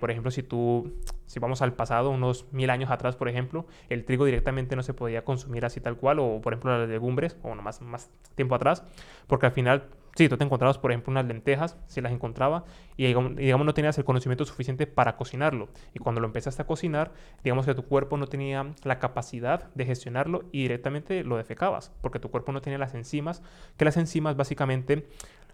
por 0.01 0.11
ejemplo, 0.11 0.31
si 0.31 0.43
tú, 0.43 0.95
si 1.27 1.39
vamos 1.41 1.61
al 1.61 1.75
pasado, 1.75 2.11
unos 2.11 2.51
mil 2.53 2.71
años 2.71 2.91
atrás, 2.91 3.17
por 3.17 3.29
ejemplo, 3.29 3.67
el 3.89 4.05
trigo 4.05 4.25
directamente 4.25 4.77
no 4.77 4.83
se 4.83 4.95
podía 4.95 5.25
consumir 5.25 5.65
así 5.65 5.81
tal 5.81 5.97
cual, 5.97 6.19
o 6.19 6.41
por 6.41 6.53
ejemplo 6.53 6.79
las 6.79 6.89
legumbres, 6.89 7.37
o 7.43 7.55
no 7.55 7.63
más, 7.63 7.81
más 7.83 8.11
tiempo 8.35 8.55
atrás, 8.55 8.85
porque 9.27 9.47
al 9.47 9.53
final, 9.53 9.86
sí, 10.17 10.29
tú 10.29 10.37
te 10.37 10.45
encontrabas, 10.45 10.79
por 10.79 10.91
ejemplo, 10.91 11.13
unas 11.13 11.27
lentejas, 11.27 11.77
si 11.87 12.01
las 12.01 12.13
encontraba, 12.13 12.65
y 12.97 13.07
digamos 13.07 13.67
no 13.67 13.75
tenías 13.75 13.97
el 13.99 14.05
conocimiento 14.05 14.45
suficiente 14.45 14.87
para 14.87 15.17
cocinarlo. 15.17 15.69
Y 15.95 16.01
cuando 16.01 16.21
lo 16.21 16.27
empezaste 16.27 16.63
a 16.63 16.67
cocinar, 16.67 17.13
digamos 17.45 17.67
que 17.67 17.75
tu 17.75 17.85
cuerpo 17.85 18.17
no 18.17 18.27
tenía 18.27 18.75
la 18.83 18.99
capacidad 18.99 19.73
de 19.75 19.85
gestionarlo 19.85 20.45
y 20.51 20.63
directamente 20.63 21.23
lo 21.23 21.37
defecabas, 21.37 21.93
porque 22.01 22.19
tu 22.19 22.31
cuerpo 22.31 22.53
no 22.53 22.61
tenía 22.61 22.79
las 22.79 22.95
enzimas, 22.95 23.43
que 23.77 23.85
las 23.85 23.97
enzimas 23.97 24.37
básicamente... 24.37 25.07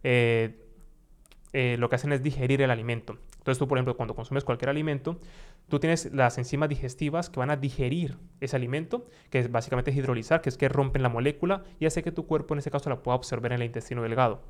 Eh, 0.05 0.59
eh, 1.53 1.77
lo 1.79 1.91
que 1.91 1.97
hacen 1.97 2.13
es 2.13 2.23
digerir 2.23 2.63
el 2.63 2.71
alimento. 2.71 3.19
Entonces 3.43 3.59
tú, 3.59 3.67
por 3.67 3.77
ejemplo, 3.77 3.97
cuando 3.97 4.15
consumes 4.15 4.45
cualquier 4.45 4.69
alimento, 4.69 5.19
tú 5.69 5.81
tienes 5.81 6.13
las 6.15 6.39
enzimas 6.39 6.69
digestivas 6.69 7.29
que 7.29 7.41
van 7.41 7.51
a 7.51 7.57
digerir 7.57 8.17
ese 8.41 8.55
alimento, 8.55 9.09
que 9.31 9.41
es 9.41 9.51
básicamente 9.51 9.91
hidrolizar, 9.91 10.43
que 10.43 10.49
es 10.49 10.57
que 10.57 10.69
rompen 10.69 11.03
la 11.03 11.09
molécula 11.09 11.65
y 11.81 11.87
hace 11.87 12.05
que 12.05 12.13
tu 12.13 12.25
cuerpo 12.29 12.55
en 12.55 12.61
ese 12.61 12.71
caso 12.71 12.89
la 12.89 13.03
pueda 13.03 13.17
absorber 13.17 13.51
en 13.51 13.61
el 13.61 13.67
intestino 13.67 14.01
delgado. 14.01 14.43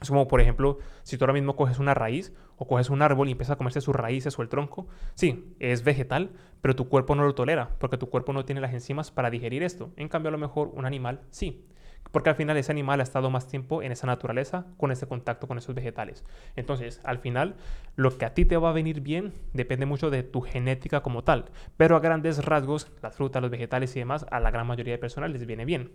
Es 0.00 0.08
como, 0.08 0.28
por 0.28 0.40
ejemplo, 0.40 0.78
si 1.02 1.18
tú 1.18 1.24
ahora 1.24 1.32
mismo 1.32 1.56
coges 1.56 1.80
una 1.80 1.94
raíz 1.94 2.32
o 2.58 2.68
coges 2.68 2.90
un 2.90 3.02
árbol 3.02 3.26
y 3.26 3.32
empiezas 3.32 3.54
a 3.54 3.56
comerse 3.56 3.80
sus 3.80 3.96
raíces 3.96 4.38
o 4.38 4.42
el 4.42 4.48
tronco, 4.48 4.86
sí, 5.16 5.52
es 5.58 5.82
vegetal, 5.82 6.30
pero 6.60 6.76
tu 6.76 6.88
cuerpo 6.88 7.16
no 7.16 7.24
lo 7.24 7.34
tolera 7.34 7.70
porque 7.80 7.98
tu 7.98 8.08
cuerpo 8.08 8.32
no 8.32 8.44
tiene 8.44 8.60
las 8.60 8.72
enzimas 8.72 9.10
para 9.10 9.30
digerir 9.30 9.64
esto. 9.64 9.90
En 9.96 10.08
cambio, 10.08 10.28
a 10.28 10.32
lo 10.32 10.38
mejor 10.38 10.70
un 10.74 10.86
animal 10.86 11.22
sí 11.30 11.64
porque 12.10 12.30
al 12.30 12.36
final 12.36 12.56
ese 12.56 12.72
animal 12.72 13.00
ha 13.00 13.02
estado 13.02 13.30
más 13.30 13.46
tiempo 13.46 13.82
en 13.82 13.92
esa 13.92 14.06
naturaleza 14.06 14.66
con 14.76 14.90
ese 14.90 15.06
contacto 15.06 15.46
con 15.46 15.58
esos 15.58 15.74
vegetales. 15.74 16.24
Entonces, 16.56 17.00
al 17.04 17.18
final, 17.18 17.56
lo 17.96 18.16
que 18.16 18.24
a 18.24 18.34
ti 18.34 18.44
te 18.44 18.56
va 18.56 18.70
a 18.70 18.72
venir 18.72 19.00
bien 19.00 19.32
depende 19.52 19.86
mucho 19.86 20.10
de 20.10 20.22
tu 20.22 20.40
genética 20.40 21.02
como 21.02 21.24
tal, 21.24 21.46
pero 21.76 21.96
a 21.96 22.00
grandes 22.00 22.44
rasgos, 22.44 22.90
las 23.02 23.16
frutas, 23.16 23.42
los 23.42 23.50
vegetales 23.50 23.94
y 23.96 23.98
demás, 24.00 24.26
a 24.30 24.40
la 24.40 24.50
gran 24.50 24.66
mayoría 24.66 24.94
de 24.94 24.98
personas 24.98 25.30
les 25.30 25.46
viene 25.46 25.64
bien. 25.64 25.92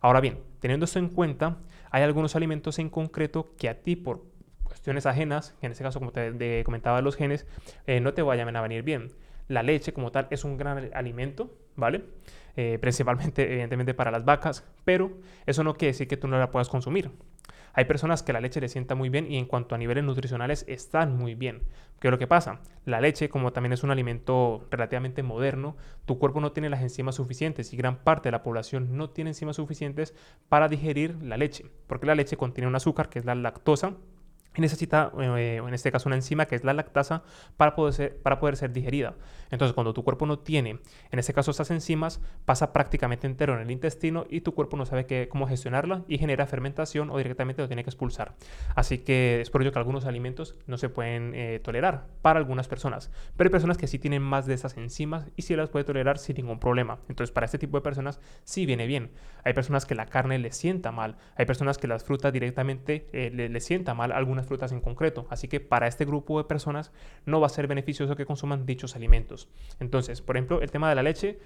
Ahora 0.00 0.20
bien, 0.20 0.40
teniendo 0.60 0.84
esto 0.84 0.98
en 0.98 1.08
cuenta, 1.08 1.56
hay 1.90 2.02
algunos 2.02 2.36
alimentos 2.36 2.78
en 2.78 2.90
concreto 2.90 3.48
que 3.56 3.68
a 3.68 3.82
ti 3.82 3.96
por 3.96 4.24
cuestiones 4.62 5.06
ajenas, 5.06 5.54
en 5.62 5.72
este 5.72 5.82
caso 5.84 5.98
como 5.98 6.12
te 6.12 6.62
comentaba 6.64 7.00
los 7.00 7.16
genes, 7.16 7.46
eh, 7.86 8.00
no 8.00 8.14
te 8.14 8.22
vayan 8.22 8.54
a 8.54 8.60
venir 8.60 8.82
bien. 8.82 9.10
La 9.48 9.62
leche 9.62 9.92
como 9.92 10.10
tal 10.12 10.26
es 10.30 10.44
un 10.44 10.56
gran 10.56 10.90
alimento, 10.94 11.50
¿vale? 11.76 12.04
Eh, 12.56 12.78
principalmente 12.80 13.52
evidentemente 13.52 13.94
para 13.94 14.10
las 14.10 14.24
vacas, 14.24 14.64
pero 14.84 15.12
eso 15.44 15.62
no 15.62 15.74
quiere 15.74 15.92
decir 15.92 16.08
que 16.08 16.16
tú 16.16 16.26
no 16.26 16.38
la 16.38 16.50
puedas 16.50 16.68
consumir. 16.68 17.10
Hay 17.74 17.84
personas 17.84 18.22
que 18.22 18.32
la 18.32 18.40
leche 18.40 18.58
les 18.58 18.72
sienta 18.72 18.94
muy 18.94 19.10
bien 19.10 19.30
y 19.30 19.36
en 19.36 19.44
cuanto 19.44 19.74
a 19.74 19.78
niveles 19.78 20.02
nutricionales 20.02 20.64
están 20.66 21.14
muy 21.14 21.34
bien. 21.34 21.60
¿Qué 22.00 22.08
es 22.08 22.10
lo 22.10 22.18
que 22.18 22.26
pasa? 22.26 22.60
La 22.86 23.02
leche, 23.02 23.28
como 23.28 23.52
también 23.52 23.74
es 23.74 23.82
un 23.82 23.90
alimento 23.90 24.66
relativamente 24.70 25.22
moderno, 25.22 25.76
tu 26.06 26.18
cuerpo 26.18 26.40
no 26.40 26.52
tiene 26.52 26.70
las 26.70 26.80
enzimas 26.80 27.16
suficientes 27.16 27.74
y 27.74 27.76
gran 27.76 27.98
parte 27.98 28.28
de 28.28 28.32
la 28.32 28.42
población 28.42 28.96
no 28.96 29.10
tiene 29.10 29.30
enzimas 29.30 29.56
suficientes 29.56 30.14
para 30.48 30.68
digerir 30.68 31.22
la 31.22 31.36
leche, 31.36 31.66
porque 31.86 32.06
la 32.06 32.14
leche 32.14 32.38
contiene 32.38 32.68
un 32.68 32.76
azúcar 32.76 33.10
que 33.10 33.18
es 33.18 33.26
la 33.26 33.34
lactosa 33.34 33.96
necesita, 34.60 35.12
eh, 35.18 35.62
en 35.66 35.74
este 35.74 35.92
caso, 35.92 36.08
una 36.08 36.16
enzima 36.16 36.46
que 36.46 36.54
es 36.54 36.64
la 36.64 36.72
lactasa 36.72 37.22
para 37.56 37.74
poder, 37.74 37.94
ser, 37.94 38.16
para 38.18 38.38
poder 38.38 38.56
ser 38.56 38.72
digerida. 38.72 39.14
Entonces, 39.50 39.74
cuando 39.74 39.94
tu 39.94 40.04
cuerpo 40.04 40.26
no 40.26 40.38
tiene, 40.38 40.80
en 41.10 41.18
este 41.18 41.32
caso, 41.32 41.50
estas 41.50 41.70
enzimas, 41.70 42.20
pasa 42.44 42.72
prácticamente 42.72 43.26
entero 43.26 43.54
en 43.54 43.60
el 43.60 43.70
intestino 43.70 44.26
y 44.28 44.40
tu 44.40 44.54
cuerpo 44.54 44.76
no 44.76 44.86
sabe 44.86 45.06
qué, 45.06 45.28
cómo 45.28 45.46
gestionarla 45.46 46.04
y 46.08 46.18
genera 46.18 46.46
fermentación 46.46 47.10
o 47.10 47.18
directamente 47.18 47.62
lo 47.62 47.68
tiene 47.68 47.84
que 47.84 47.90
expulsar. 47.90 48.34
Así 48.74 48.98
que 48.98 49.40
es 49.40 49.50
por 49.50 49.62
ello 49.62 49.72
que 49.72 49.78
algunos 49.78 50.04
alimentos 50.04 50.56
no 50.66 50.78
se 50.78 50.88
pueden 50.88 51.34
eh, 51.34 51.60
tolerar 51.62 52.06
para 52.22 52.38
algunas 52.38 52.68
personas, 52.68 53.10
pero 53.36 53.48
hay 53.48 53.52
personas 53.52 53.78
que 53.78 53.86
sí 53.86 53.98
tienen 53.98 54.22
más 54.22 54.46
de 54.46 54.54
esas 54.54 54.76
enzimas 54.76 55.26
y 55.36 55.42
sí 55.42 55.54
las 55.56 55.70
puede 55.70 55.84
tolerar 55.84 56.18
sin 56.18 56.36
ningún 56.36 56.58
problema. 56.58 56.98
Entonces, 57.08 57.32
para 57.32 57.46
este 57.46 57.58
tipo 57.58 57.76
de 57.76 57.82
personas 57.82 58.20
sí 58.44 58.66
viene 58.66 58.86
bien. 58.86 59.10
Hay 59.44 59.52
personas 59.52 59.86
que 59.86 59.94
la 59.94 60.06
carne 60.06 60.38
le 60.38 60.52
sienta 60.52 60.92
mal, 60.92 61.16
hay 61.36 61.46
personas 61.46 61.78
que 61.78 61.86
las 61.86 62.04
frutas 62.04 62.32
directamente 62.32 63.08
eh, 63.12 63.30
le, 63.32 63.48
le 63.48 63.60
sienta 63.60 63.94
mal 63.94 64.12
algunas 64.12 64.46
frutas 64.46 64.72
en 64.72 64.80
concreto. 64.80 65.26
Así 65.30 65.48
que 65.48 65.60
para 65.60 65.86
este 65.86 66.04
grupo 66.04 66.38
de 66.38 66.44
personas 66.44 66.92
no 67.24 67.40
va 67.40 67.46
a 67.46 67.50
ser 67.50 67.66
beneficioso 67.66 68.16
que 68.16 68.26
consuman 68.26 68.66
dichos 68.66 68.96
alimentos. 68.96 69.35
Entonces, 69.80 70.20
por 70.22 70.36
ejemplo, 70.36 70.60
el 70.62 70.70
tema 70.70 70.88
de 70.88 70.94
la 70.94 71.02
leche, 71.02 71.38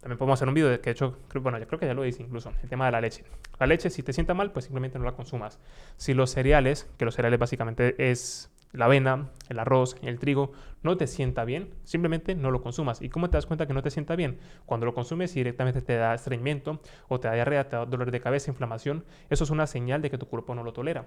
también 0.00 0.18
podemos 0.18 0.38
hacer 0.38 0.48
un 0.48 0.54
vídeo 0.54 0.68
de 0.68 0.80
que 0.80 0.90
he 0.90 0.92
hecho, 0.92 1.18
bueno, 1.40 1.58
yo 1.58 1.66
creo 1.66 1.80
que 1.80 1.86
ya 1.86 1.94
lo 1.94 2.04
hice 2.04 2.22
incluso, 2.22 2.52
el 2.62 2.68
tema 2.68 2.86
de 2.86 2.92
la 2.92 3.00
leche. 3.00 3.24
La 3.58 3.66
leche, 3.66 3.90
si 3.90 4.02
te 4.02 4.12
sienta 4.12 4.34
mal, 4.34 4.52
pues 4.52 4.66
simplemente 4.66 4.98
no 4.98 5.04
la 5.04 5.12
consumas. 5.12 5.58
Si 5.96 6.14
los 6.14 6.30
cereales, 6.30 6.88
que 6.96 7.04
los 7.04 7.14
cereales 7.14 7.40
básicamente 7.40 8.10
es 8.10 8.50
la 8.72 8.84
avena, 8.84 9.30
el 9.48 9.58
arroz, 9.58 9.96
el 10.02 10.18
trigo, 10.18 10.52
no 10.82 10.96
te 10.96 11.06
sienta 11.06 11.44
bien, 11.44 11.70
simplemente 11.84 12.34
no 12.34 12.50
lo 12.50 12.62
consumas. 12.62 13.02
¿Y 13.02 13.08
cómo 13.08 13.30
te 13.30 13.36
das 13.36 13.46
cuenta 13.46 13.66
que 13.66 13.72
no 13.72 13.82
te 13.82 13.90
sienta 13.90 14.14
bien? 14.16 14.38
Cuando 14.66 14.86
lo 14.86 14.94
consumes 14.94 15.34
y 15.34 15.40
directamente 15.40 15.80
te 15.80 15.96
da 15.96 16.14
estreñimiento 16.14 16.80
o 17.08 17.18
te 17.18 17.28
da 17.28 17.34
diarrea, 17.34 17.68
te 17.68 17.76
da 17.76 17.86
dolor 17.86 18.10
de 18.10 18.20
cabeza, 18.20 18.50
inflamación, 18.50 19.04
eso 19.30 19.44
es 19.44 19.50
una 19.50 19.66
señal 19.66 20.02
de 20.02 20.10
que 20.10 20.18
tu 20.18 20.28
cuerpo 20.28 20.54
no 20.54 20.62
lo 20.62 20.72
tolera. 20.72 21.06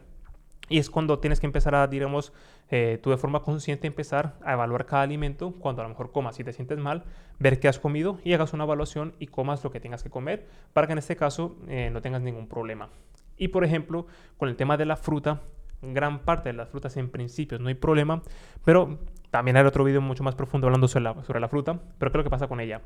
Y 0.70 0.78
es 0.78 0.90
cuando 0.90 1.20
tienes 1.20 1.40
que 1.40 1.48
empezar 1.48 1.76
a, 1.76 1.88
digamos, 1.88 2.32
eh, 2.70 3.00
tú 3.02 3.10
de 3.10 3.18
forma 3.18 3.42
consciente 3.42 3.88
empezar 3.88 4.36
a 4.44 4.54
evaluar 4.54 4.86
cada 4.86 5.02
alimento, 5.02 5.52
cuando 5.60 5.82
a 5.82 5.84
lo 5.84 5.90
mejor 5.90 6.12
comas 6.12 6.40
y 6.40 6.44
te 6.44 6.54
sientes 6.54 6.78
mal, 6.78 7.04
ver 7.40 7.60
qué 7.60 7.68
has 7.68 7.80
comido 7.80 8.20
y 8.24 8.34
hagas 8.34 8.54
una 8.54 8.64
evaluación 8.66 9.16
y 9.20 9.28
comas 9.28 9.64
lo 9.64 9.72
que 9.72 9.80
tengas 9.80 10.04
que 10.04 10.10
comer 10.10 10.48
para 10.74 10.88
que 10.88 10.94
en 10.94 11.00
este 11.00 11.16
caso 11.16 11.58
eh, 11.68 11.90
no 11.92 12.02
tengas 12.02 12.22
ningún 12.22 12.48
problema. 12.48 12.90
Y 13.38 13.48
por 13.50 13.64
ejemplo, 13.64 14.06
con 14.38 14.50
el 14.50 14.56
tema 14.56 14.78
de 14.78 14.86
la 14.86 14.96
fruta, 14.96 15.42
gran 15.82 16.20
parte 16.20 16.50
de 16.50 16.54
las 16.54 16.70
frutas 16.70 16.98
en 16.98 17.10
principio 17.10 17.58
no 17.58 17.70
hay 17.70 17.76
problema, 17.76 18.22
pero 18.66 19.00
también 19.32 19.58
hay 19.58 19.66
otro 19.66 19.84
vídeo 19.84 20.02
mucho 20.02 20.24
más 20.24 20.36
profundo 20.36 20.68
hablando 20.68 20.88
sobre 20.88 21.04
la, 21.04 21.24
sobre 21.24 21.40
la 21.40 21.48
fruta, 21.48 21.80
pero 21.98 22.12
¿qué 22.12 22.18
es 22.18 22.20
lo 22.20 22.24
que 22.24 22.30
pasa 22.30 22.48
con 22.48 22.60
ella? 22.60 22.82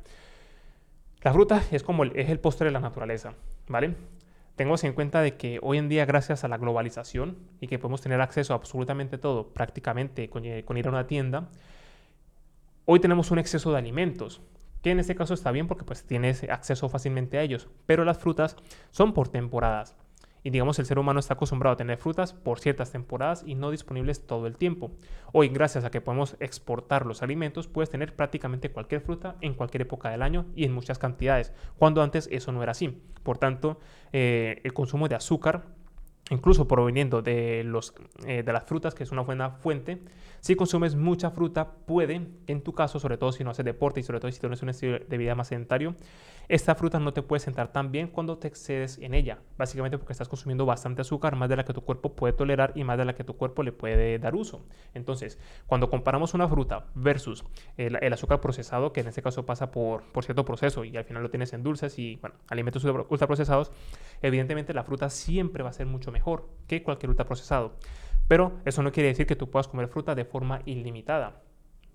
La 1.21 1.33
fruta 1.33 1.63
es 1.71 1.83
como 1.83 2.03
el, 2.03 2.11
es 2.15 2.29
el 2.29 2.39
postre 2.39 2.65
de 2.65 2.71
la 2.71 2.81
naturaleza, 2.81 3.33
¿vale? 3.67 3.95
Tengamos 4.55 4.83
en 4.83 4.93
cuenta 4.93 5.21
de 5.21 5.35
que 5.35 5.59
hoy 5.63 5.79
en 5.79 5.89
día, 5.89 6.05
gracias 6.05 6.43
a 6.43 6.47
la 6.47 6.57
globalización 6.57 7.37
y 7.59 7.67
que 7.67 7.79
podemos 7.79 8.01
tener 8.01 8.21
acceso 8.21 8.53
a 8.53 8.57
absolutamente 8.57 9.17
todo, 9.17 9.51
prácticamente 9.51 10.29
con, 10.29 10.45
eh, 10.45 10.63
con 10.63 10.77
ir 10.77 10.85
a 10.85 10.91
una 10.91 11.07
tienda, 11.07 11.49
hoy 12.85 12.99
tenemos 12.99 13.31
un 13.31 13.39
exceso 13.39 13.71
de 13.71 13.79
alimentos, 13.79 14.41
que 14.83 14.91
en 14.91 14.99
este 14.99 15.15
caso 15.15 15.33
está 15.33 15.51
bien 15.51 15.67
porque 15.67 15.85
pues 15.85 16.03
tienes 16.03 16.43
acceso 16.43 16.87
fácilmente 16.87 17.39
a 17.39 17.41
ellos, 17.41 17.67
pero 17.87 18.05
las 18.05 18.19
frutas 18.19 18.55
son 18.91 19.13
por 19.13 19.29
temporadas. 19.29 19.95
Y 20.43 20.49
digamos, 20.49 20.77
el 20.77 20.85
ser 20.85 20.99
humano 20.99 21.19
está 21.19 21.35
acostumbrado 21.35 21.73
a 21.73 21.77
tener 21.77 21.97
frutas 21.97 22.33
por 22.33 22.59
ciertas 22.59 22.91
temporadas 22.91 23.43
y 23.45 23.55
no 23.55 23.71
disponibles 23.71 24.27
todo 24.27 24.45
el 24.45 24.57
tiempo. 24.57 24.91
Hoy, 25.31 25.47
gracias 25.47 25.85
a 25.85 25.91
que 25.91 26.01
podemos 26.01 26.35
exportar 26.39 27.05
los 27.05 27.23
alimentos, 27.23 27.67
puedes 27.67 27.89
tener 27.89 28.15
prácticamente 28.15 28.69
cualquier 28.69 29.01
fruta 29.01 29.37
en 29.41 29.53
cualquier 29.53 29.83
época 29.83 30.09
del 30.09 30.21
año 30.21 30.45
y 30.55 30.65
en 30.65 30.73
muchas 30.73 30.99
cantidades, 30.99 31.53
cuando 31.77 32.03
antes 32.03 32.27
eso 32.31 32.51
no 32.51 32.61
era 32.61 32.73
así. 32.73 33.01
Por 33.23 33.37
tanto, 33.37 33.79
eh, 34.11 34.59
el 34.65 34.73
consumo 34.73 35.07
de 35.07 35.15
azúcar 35.15 35.63
incluso 36.29 36.67
proveniendo 36.67 37.21
de, 37.21 37.63
los, 37.63 37.93
eh, 38.25 38.43
de 38.43 38.53
las 38.53 38.63
frutas, 38.63 38.95
que 38.95 39.03
es 39.03 39.11
una 39.11 39.21
buena 39.21 39.51
fuente, 39.51 40.01
si 40.39 40.55
consumes 40.55 40.95
mucha 40.95 41.31
fruta, 41.31 41.71
puede, 41.85 42.27
en 42.47 42.61
tu 42.61 42.73
caso, 42.73 42.99
sobre 42.99 43.17
todo 43.17 43.31
si 43.31 43.43
no 43.43 43.51
haces 43.51 43.65
deporte 43.65 43.99
y 43.99 44.03
sobre 44.03 44.19
todo 44.19 44.31
si 44.31 44.39
tienes 44.39 44.61
un 44.61 44.69
estilo 44.69 44.99
de 44.99 45.17
vida 45.17 45.35
más 45.35 45.47
sedentario, 45.47 45.95
esta 46.49 46.75
fruta 46.75 46.99
no 46.99 47.13
te 47.13 47.21
puede 47.21 47.39
sentar 47.39 47.71
tan 47.71 47.91
bien 47.91 48.07
cuando 48.09 48.37
te 48.37 48.49
excedes 48.49 48.97
en 48.97 49.13
ella, 49.13 49.39
básicamente 49.57 49.97
porque 49.97 50.11
estás 50.11 50.27
consumiendo 50.27 50.65
bastante 50.65 51.01
azúcar, 51.01 51.35
más 51.37 51.47
de 51.47 51.55
la 51.55 51.63
que 51.63 51.73
tu 51.73 51.81
cuerpo 51.81 52.13
puede 52.13 52.33
tolerar 52.33 52.73
y 52.75 52.83
más 52.83 52.97
de 52.97 53.05
la 53.05 53.15
que 53.15 53.23
tu 53.23 53.37
cuerpo 53.37 53.63
le 53.63 53.71
puede 53.71 54.19
dar 54.19 54.35
uso. 54.35 54.65
Entonces, 54.93 55.39
cuando 55.65 55.89
comparamos 55.89 56.33
una 56.33 56.47
fruta 56.47 56.87
versus 56.95 57.45
el, 57.77 58.11
azúcar 58.11 58.41
procesado, 58.41 58.91
que 58.91 58.99
en 58.99 59.07
este 59.07 59.21
caso 59.21 59.45
pasa 59.45 59.71
por, 59.71 60.03
por 60.11 60.25
cierto 60.25 60.43
proceso 60.43 60.83
y 60.83 60.97
al 60.97 61.05
final 61.05 61.23
lo 61.23 61.29
tienes 61.29 61.53
en 61.53 61.63
dulces 61.63 61.97
y 61.97 62.17
bueno, 62.17 62.35
alimentos 62.49 62.83
ultraprocesados, 62.83 63.71
evidentemente 64.21 64.73
la 64.73 64.83
fruta 64.83 65.09
siempre 65.09 65.63
va 65.63 65.69
a 65.69 65.73
ser 65.73 65.85
mucho 65.85 66.11
mejor 66.13 66.47
que 66.67 66.83
cualquier 66.83 67.09
ultraprocesado. 67.09 67.73
Pero 68.29 68.53
eso 68.63 68.81
no 68.81 68.93
quiere 68.93 69.09
decir 69.09 69.27
que 69.27 69.35
tú 69.35 69.49
puedas 69.51 69.67
comer 69.67 69.89
fruta 69.89 70.15
de 70.15 70.23
forma 70.23 70.61
ilimitada. 70.65 71.41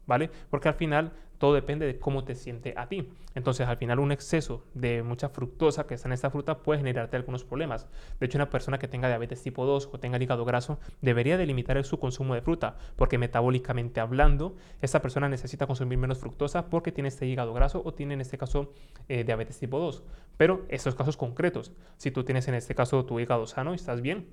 ¿Vale? 0.09 0.31
Porque 0.51 0.67
al 0.67 0.75
final 0.75 1.13
todo 1.39 1.55
depende 1.55 1.87
de 1.87 2.01
cómo 2.01 2.25
te 2.25 2.35
siente 2.35 2.75
a 2.77 2.89
ti. 2.89 3.09
Entonces, 3.37 3.69
al 3.69 3.77
final 3.77 4.01
un 4.01 4.11
exceso 4.11 4.65
de 4.75 5.05
mucha 5.05 5.29
fructosa 5.29 5.87
que 5.87 5.95
está 5.95 6.09
en 6.09 6.15
esta 6.15 6.31
fruta 6.31 6.59
puede 6.59 6.81
generarte 6.81 7.17
algunos 7.17 7.45
problemas. 7.45 7.87
De 8.19 8.27
hecho, 8.27 8.39
una 8.39 8.51
persona 8.51 8.79
que 8.79 8.89
tenga 8.89 9.07
diabetes 9.07 9.41
tipo 9.41 9.65
2 9.65 9.91
o 9.93 10.01
tenga 10.01 10.21
hígado 10.21 10.45
graso 10.45 10.81
debería 11.01 11.37
delimitar 11.37 11.83
su 11.85 12.01
consumo 12.01 12.35
de 12.35 12.43
fruta, 12.43 12.77
porque 12.97 13.19
metabólicamente 13.19 14.01
hablando, 14.01 14.57
esta 14.83 15.01
persona 15.01 15.29
necesita 15.29 15.69
consumir 15.69 15.99
menos 15.99 16.19
fructosa 16.19 16.69
porque 16.71 16.91
tiene 16.91 17.09
este 17.09 17.27
hígado 17.27 17.55
graso 17.55 17.83
o 17.85 17.95
tiene 17.95 18.15
en 18.15 18.21
este 18.21 18.37
caso 18.37 18.73
eh, 19.09 19.23
diabetes 19.23 19.61
tipo 19.61 19.79
2. 19.79 20.03
Pero 20.37 20.65
estos 20.69 20.97
casos 20.97 21.17
concretos, 21.17 21.71
si 21.99 22.11
tú 22.11 22.25
tienes 22.25 22.49
en 22.49 22.55
este 22.55 22.75
caso 22.75 23.05
tu 23.05 23.21
hígado 23.21 23.47
sano 23.47 23.73
y 23.73 23.77
estás 23.77 24.01
bien, 24.01 24.27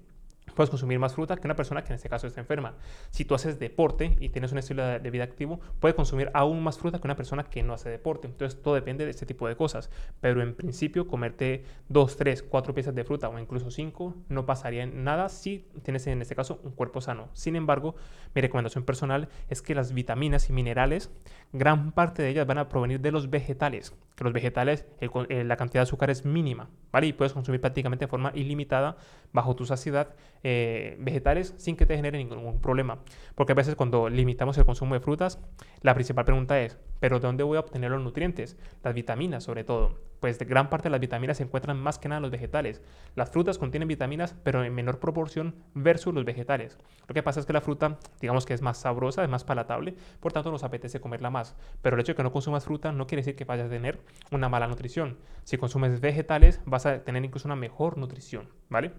puedes 0.54 0.70
consumir 0.70 1.00
más 1.00 1.14
fruta 1.16 1.36
que 1.36 1.48
una 1.48 1.56
persona 1.56 1.84
que 1.84 1.90
en 1.90 1.96
este 1.96 2.10
caso 2.10 2.28
está 2.28 2.42
enferma. 2.42 2.76
Si 3.10 3.26
tú 3.26 3.36
haces 3.36 3.60
deporte 3.60 4.16
y 4.20 4.30
tienes 4.30 4.52
un 4.52 4.58
estilo 4.58 4.86
de 4.86 5.10
vida 5.10 5.24
activo, 5.24 5.60
puedes 5.80 5.96
consumir 5.96 6.30
aún 6.34 6.64
más 6.64 6.78
fruta 6.78 7.00
que 7.00 7.08
una 7.08 7.16
persona 7.16 7.44
que 7.44 7.64
no 7.64 7.74
hace 7.74 7.90
deporte. 7.90 8.28
Entonces 8.28 8.62
todo 8.62 8.76
depende 8.76 9.06
de 9.06 9.12
este 9.12 9.26
tipo 9.26 9.48
de 9.48 9.56
cosas. 9.56 9.90
Pero 10.22 10.42
en 10.42 10.56
principio 10.56 11.08
comerte 11.08 11.66
dos, 11.90 12.18
tres, 12.18 12.44
cuatro 12.44 12.74
piezas 12.74 12.96
de 12.96 13.04
fruta 13.04 13.30
o 13.30 13.40
incluso 13.40 13.72
cinco 13.72 14.16
no 14.30 14.46
pasaría 14.46 14.86
nada 14.86 15.30
si 15.30 15.68
tienes 15.84 16.08
en 16.08 16.22
este 16.22 16.36
caso 16.36 16.60
un 16.64 16.72
cuerpo 16.72 17.02
sano. 17.02 17.30
Sin 17.34 17.56
embargo, 17.56 17.96
mi 18.34 18.42
recomendación 18.42 18.84
personal 18.84 19.30
es 19.50 19.62
que 19.62 19.76
las 19.76 19.94
vitaminas 19.94 20.50
y 20.50 20.54
minerales, 20.54 21.12
gran 21.54 21.92
parte 21.92 22.22
de 22.22 22.30
ellas 22.30 22.48
van 22.48 22.58
a 22.58 22.70
provenir 22.70 23.00
de 23.02 23.12
los 23.12 23.30
vegetales. 23.30 23.94
Los 24.18 24.32
vegetales, 24.32 24.86
la 25.02 25.58
cantidad 25.58 25.82
de 25.82 25.84
azúcar 25.84 26.10
es 26.10 26.26
mínima, 26.26 26.70
¿vale? 26.92 27.08
Y 27.08 27.14
puedes 27.14 27.34
consumir 27.34 27.60
prácticamente 27.60 28.06
de 28.06 28.10
forma 28.10 28.32
ilimitada 28.34 28.98
bajo 29.34 29.56
tu 29.56 29.66
saciedad 29.66 30.16
eh, 30.44 30.96
vegetales 31.00 31.54
sin 31.58 31.76
que 31.76 31.86
te 31.86 31.96
genere 31.96 32.18
ningún 32.18 32.62
problema. 32.62 33.00
Porque 33.36 33.52
a 33.52 33.56
veces 33.56 33.76
cuando 33.76 34.10
limitamos 34.10 34.58
el 34.58 34.66
consumo 34.66 34.96
de 34.96 35.02
frutas, 35.02 35.40
la 35.82 35.94
principal 35.94 36.24
pregunta 36.24 36.62
es, 36.62 36.78
¿pero 37.00 37.20
de 37.20 37.28
dónde 37.28 37.44
voy 37.44 37.58
a 37.58 37.62
obtener 37.62 37.92
los 37.92 38.02
nutrientes? 38.02 38.58
Las 38.84 38.94
vitaminas 38.94 39.44
sobre 39.44 39.64
todo. 39.64 40.00
Pues 40.26 40.40
gran 40.40 40.72
parte 40.72 40.86
de 40.86 40.90
las 40.90 41.00
vitaminas 41.00 41.38
se 41.38 41.44
encuentran 41.44 41.80
más 41.80 42.00
que 42.00 42.10
nada 42.10 42.18
en 42.18 42.24
los 42.24 42.32
vegetales. 42.32 42.82
Las 43.14 43.30
frutas 43.30 43.60
contienen 43.60 43.88
vitaminas, 43.88 44.36
pero 44.42 44.64
en 44.64 44.74
menor 44.74 45.00
proporción 45.00 45.54
versus 45.76 46.16
los 46.16 46.26
vegetales. 46.26 46.80
Lo 47.08 47.14
que 47.14 47.22
pasa 47.22 47.40
es 47.40 47.46
que 47.46 47.54
la 47.54 47.62
fruta, 47.62 48.00
digamos 48.20 48.48
que 48.48 48.56
es 48.56 48.64
más 48.64 48.80
sabrosa, 48.80 49.24
es 49.24 49.30
más 49.30 49.44
palatable, 49.44 49.96
por 50.20 50.34
tanto 50.34 50.50
nos 50.50 50.64
apetece 50.64 51.00
comerla 51.00 51.30
más. 51.30 51.56
Pero 51.84 51.96
el 51.96 52.00
hecho 52.00 52.14
de 52.14 52.16
que 52.16 52.24
no 52.24 52.32
consumas 52.32 52.66
fruta 52.66 52.92
no 52.92 53.06
quiere 53.06 53.20
decir 53.20 53.36
que 53.36 53.46
vayas 53.46 53.68
a 53.68 53.70
tener 53.70 54.00
una 54.32 54.50
mala 54.50 54.66
nutrición. 54.66 55.20
Si 55.44 55.58
consumes 55.58 56.02
vegetales, 56.02 56.60
vas 56.66 56.88
a 56.88 57.04
tener 57.04 57.24
incluso 57.24 57.48
una 57.48 57.56
mejor 57.56 58.00
nutrición, 58.00 58.50
¿vale? 58.68 58.94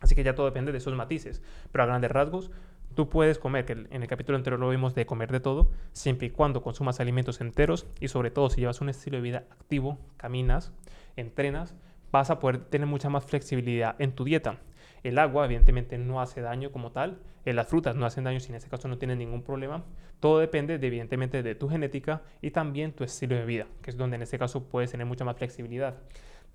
Así 0.00 0.14
que 0.14 0.24
ya 0.24 0.34
todo 0.34 0.46
depende 0.46 0.72
de 0.72 0.78
esos 0.78 0.94
matices. 0.94 1.42
Pero 1.70 1.84
a 1.84 1.86
grandes 1.86 2.10
rasgos, 2.10 2.50
tú 2.94 3.08
puedes 3.08 3.38
comer, 3.38 3.64
que 3.64 3.72
en 3.72 4.02
el 4.02 4.08
capítulo 4.08 4.36
anterior 4.36 4.60
lo 4.60 4.68
vimos 4.68 4.94
de 4.94 5.06
comer 5.06 5.30
de 5.30 5.40
todo, 5.40 5.70
siempre 5.92 6.28
y 6.28 6.30
cuando 6.30 6.62
consumas 6.62 7.00
alimentos 7.00 7.40
enteros 7.40 7.86
y 8.00 8.08
sobre 8.08 8.30
todo 8.30 8.50
si 8.50 8.60
llevas 8.60 8.80
un 8.80 8.88
estilo 8.88 9.16
de 9.16 9.22
vida 9.22 9.44
activo, 9.50 9.98
caminas, 10.16 10.72
entrenas, 11.16 11.74
vas 12.10 12.30
a 12.30 12.38
poder 12.38 12.58
tener 12.58 12.86
mucha 12.86 13.08
más 13.08 13.24
flexibilidad 13.24 13.96
en 13.98 14.12
tu 14.12 14.24
dieta. 14.24 14.58
El 15.02 15.18
agua 15.18 15.46
evidentemente 15.46 15.98
no 15.98 16.20
hace 16.20 16.40
daño 16.40 16.70
como 16.70 16.92
tal, 16.92 17.18
eh, 17.44 17.52
las 17.52 17.66
frutas 17.66 17.96
no 17.96 18.06
hacen 18.06 18.24
daño 18.24 18.38
si 18.38 18.50
en 18.50 18.54
este 18.54 18.70
caso 18.70 18.86
no 18.88 18.98
tienes 18.98 19.16
ningún 19.16 19.42
problema. 19.42 19.84
Todo 20.20 20.38
depende 20.38 20.78
de, 20.78 20.86
evidentemente 20.86 21.42
de 21.42 21.54
tu 21.54 21.68
genética 21.68 22.22
y 22.40 22.52
también 22.52 22.92
tu 22.92 23.02
estilo 23.02 23.34
de 23.34 23.44
vida, 23.44 23.66
que 23.82 23.90
es 23.90 23.96
donde 23.96 24.16
en 24.16 24.22
este 24.22 24.38
caso 24.38 24.64
puedes 24.68 24.92
tener 24.92 25.06
mucha 25.06 25.24
más 25.24 25.36
flexibilidad. 25.36 25.96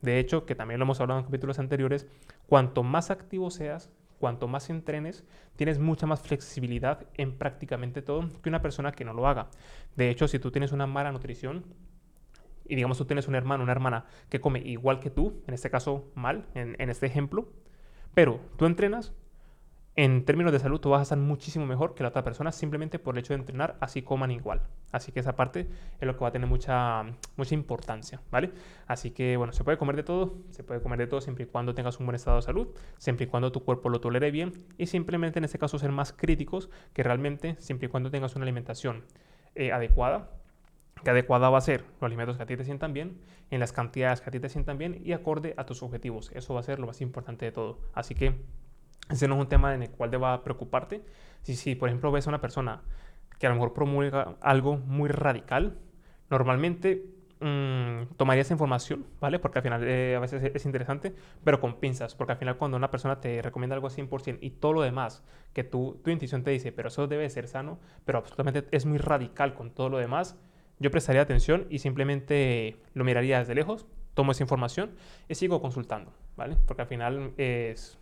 De 0.01 0.19
hecho, 0.19 0.45
que 0.45 0.55
también 0.55 0.79
lo 0.79 0.83
hemos 0.83 1.01
hablado 1.01 1.19
en 1.19 1.25
capítulos 1.25 1.59
anteriores, 1.59 2.07
cuanto 2.47 2.83
más 2.83 3.09
activo 3.11 3.49
seas, 3.49 3.89
cuanto 4.19 4.47
más 4.47 4.69
entrenes, 4.69 5.23
tienes 5.55 5.79
mucha 5.79 6.07
más 6.07 6.21
flexibilidad 6.21 7.07
en 7.15 7.37
prácticamente 7.37 8.01
todo 8.01 8.29
que 8.41 8.49
una 8.49 8.61
persona 8.61 8.91
que 8.91 9.05
no 9.05 9.13
lo 9.13 9.27
haga. 9.27 9.49
De 9.95 10.09
hecho, 10.09 10.27
si 10.27 10.39
tú 10.39 10.51
tienes 10.51 10.71
una 10.71 10.87
mala 10.87 11.11
nutrición, 11.11 11.65
y 12.69 12.75
digamos 12.75 12.97
tú 12.97 13.05
tienes 13.05 13.27
un 13.27 13.35
hermano, 13.35 13.63
una 13.63 13.71
hermana 13.71 14.05
que 14.29 14.41
come 14.41 14.59
igual 14.59 14.99
que 14.99 15.09
tú, 15.09 15.41
en 15.47 15.53
este 15.53 15.69
caso 15.69 16.11
mal, 16.15 16.45
en, 16.53 16.75
en 16.79 16.89
este 16.89 17.05
ejemplo, 17.05 17.49
pero 18.13 18.39
tú 18.57 18.65
entrenas, 18.65 19.13
en 19.97 20.25
términos 20.25 20.53
de 20.53 20.59
salud 20.59 20.79
tú 20.79 20.91
vas 20.91 20.99
a 20.99 21.03
estar 21.03 21.17
muchísimo 21.17 21.65
mejor 21.65 21.95
que 21.95 22.03
la 22.03 22.09
otra 22.09 22.23
persona 22.23 22.51
simplemente 22.51 22.99
por 22.99 23.15
el 23.15 23.19
hecho 23.19 23.33
de 23.33 23.39
entrenar 23.39 23.77
así 23.79 24.03
coman 24.03 24.29
igual. 24.29 24.61
Así 24.91 25.11
que 25.11 25.19
esa 25.19 25.35
parte 25.35 25.67
es 25.99 26.05
lo 26.05 26.15
que 26.15 26.19
va 26.19 26.27
a 26.27 26.31
tener 26.31 26.47
mucha, 26.47 27.03
mucha 27.35 27.55
importancia, 27.55 28.21
¿vale? 28.29 28.51
Así 28.85 29.09
que 29.09 29.37
bueno, 29.37 29.53
se 29.53 29.63
puede 29.63 29.79
comer 29.79 29.95
de 29.95 30.03
todo, 30.03 30.35
se 30.51 30.63
puede 30.63 30.81
comer 30.81 30.99
de 30.99 31.07
todo 31.07 31.19
siempre 31.19 31.45
y 31.45 31.47
cuando 31.47 31.73
tengas 31.73 31.99
un 31.99 32.05
buen 32.05 32.15
estado 32.15 32.37
de 32.37 32.43
salud, 32.43 32.67
siempre 32.99 33.25
y 33.25 33.27
cuando 33.27 33.51
tu 33.51 33.63
cuerpo 33.63 33.89
lo 33.89 33.99
tolere 33.99 34.29
bien 34.29 34.53
y 34.77 34.85
simplemente 34.85 35.39
en 35.39 35.45
este 35.45 35.57
caso 35.57 35.79
ser 35.79 35.91
más 35.91 36.13
críticos 36.13 36.69
que 36.93 37.01
realmente 37.01 37.55
siempre 37.57 37.87
y 37.87 37.89
cuando 37.89 38.11
tengas 38.11 38.35
una 38.35 38.43
alimentación 38.43 39.03
eh, 39.55 39.71
adecuada, 39.71 40.29
que 41.03 41.09
adecuada 41.09 41.49
va 41.49 41.57
a 41.57 41.61
ser 41.61 41.81
los 41.99 42.03
alimentos 42.03 42.37
que 42.37 42.43
a 42.43 42.45
ti 42.45 42.55
te 42.55 42.65
sientan 42.65 42.93
bien, 42.93 43.17
en 43.49 43.59
las 43.59 43.73
cantidades 43.73 44.21
que 44.21 44.29
a 44.29 44.31
ti 44.31 44.39
te 44.39 44.49
sientan 44.49 44.77
bien 44.77 45.01
y 45.03 45.13
acorde 45.13 45.55
a 45.57 45.65
tus 45.65 45.81
objetivos. 45.81 46.31
Eso 46.35 46.53
va 46.53 46.59
a 46.59 46.63
ser 46.63 46.77
lo 46.77 46.85
más 46.85 47.01
importante 47.01 47.45
de 47.45 47.51
todo. 47.51 47.79
Así 47.93 48.13
que 48.13 48.35
ese 49.09 49.27
no 49.27 49.35
es 49.35 49.41
un 49.41 49.47
tema 49.47 49.73
en 49.73 49.83
el 49.83 49.89
cual 49.89 50.11
deba 50.11 50.43
preocuparte. 50.43 51.03
Si, 51.41 51.55
si 51.55 51.75
por 51.75 51.89
ejemplo, 51.89 52.11
ves 52.11 52.27
a 52.27 52.29
una 52.29 52.41
persona 52.41 52.81
que 53.39 53.47
a 53.47 53.49
lo 53.49 53.55
mejor 53.55 53.73
promulga 53.73 54.35
algo 54.41 54.77
muy 54.77 55.09
radical, 55.09 55.77
normalmente 56.29 57.05
mmm, 57.39 58.15
tomaría 58.17 58.41
esa 58.41 58.53
información, 58.53 59.05
¿vale? 59.19 59.39
Porque 59.39 59.59
al 59.59 59.63
final 59.63 59.83
eh, 59.83 60.15
a 60.15 60.19
veces 60.19 60.51
es 60.53 60.65
interesante, 60.65 61.13
pero 61.43 61.59
con 61.59 61.79
pinzas, 61.79 62.15
porque 62.15 62.33
al 62.33 62.37
final 62.37 62.57
cuando 62.57 62.77
una 62.77 62.91
persona 62.91 63.21
te 63.21 63.41
recomienda 63.41 63.75
algo 63.75 63.89
100% 63.89 64.39
y 64.41 64.49
todo 64.51 64.73
lo 64.73 64.81
demás 64.81 65.23
que 65.53 65.63
tu, 65.63 65.99
tu 66.03 66.09
intuición 66.09 66.43
te 66.43 66.51
dice, 66.51 66.71
pero 66.71 66.89
eso 66.89 67.07
debe 67.07 67.29
ser 67.29 67.47
sano, 67.47 67.79
pero 68.05 68.19
absolutamente 68.19 68.65
es 68.71 68.85
muy 68.85 68.97
radical 68.97 69.53
con 69.53 69.71
todo 69.71 69.89
lo 69.89 69.97
demás, 69.97 70.37
yo 70.79 70.91
prestaría 70.91 71.21
atención 71.21 71.65
y 71.69 71.79
simplemente 71.79 72.77
lo 72.93 73.03
miraría 73.03 73.39
desde 73.39 73.55
lejos, 73.55 73.87
tomo 74.13 74.31
esa 74.31 74.43
información 74.43 74.91
y 75.27 75.35
sigo 75.35 75.61
consultando, 75.61 76.11
¿vale? 76.35 76.57
Porque 76.65 76.83
al 76.83 76.87
final 76.87 77.33
es 77.37 77.97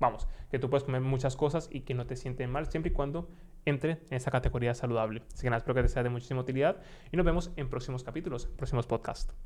vamos, 0.00 0.28
que 0.50 0.58
tú 0.58 0.70
puedes 0.70 0.84
comer 0.84 1.00
muchas 1.00 1.36
cosas 1.36 1.68
y 1.72 1.80
que 1.80 1.94
no 1.94 2.06
te 2.06 2.16
sienten 2.16 2.50
mal 2.50 2.66
siempre 2.66 2.90
y 2.90 2.94
cuando 2.94 3.28
entre 3.64 3.92
en 4.10 4.16
esa 4.16 4.30
categoría 4.30 4.74
saludable. 4.74 5.22
Así 5.32 5.42
que 5.42 5.50
nada, 5.50 5.58
espero 5.58 5.74
que 5.74 5.82
te 5.82 5.88
sea 5.88 6.02
de 6.02 6.10
muchísima 6.10 6.40
utilidad 6.40 6.80
y 7.12 7.16
nos 7.16 7.26
vemos 7.26 7.52
en 7.56 7.68
próximos 7.68 8.02
capítulos, 8.02 8.46
próximos 8.46 8.86
podcasts. 8.86 9.34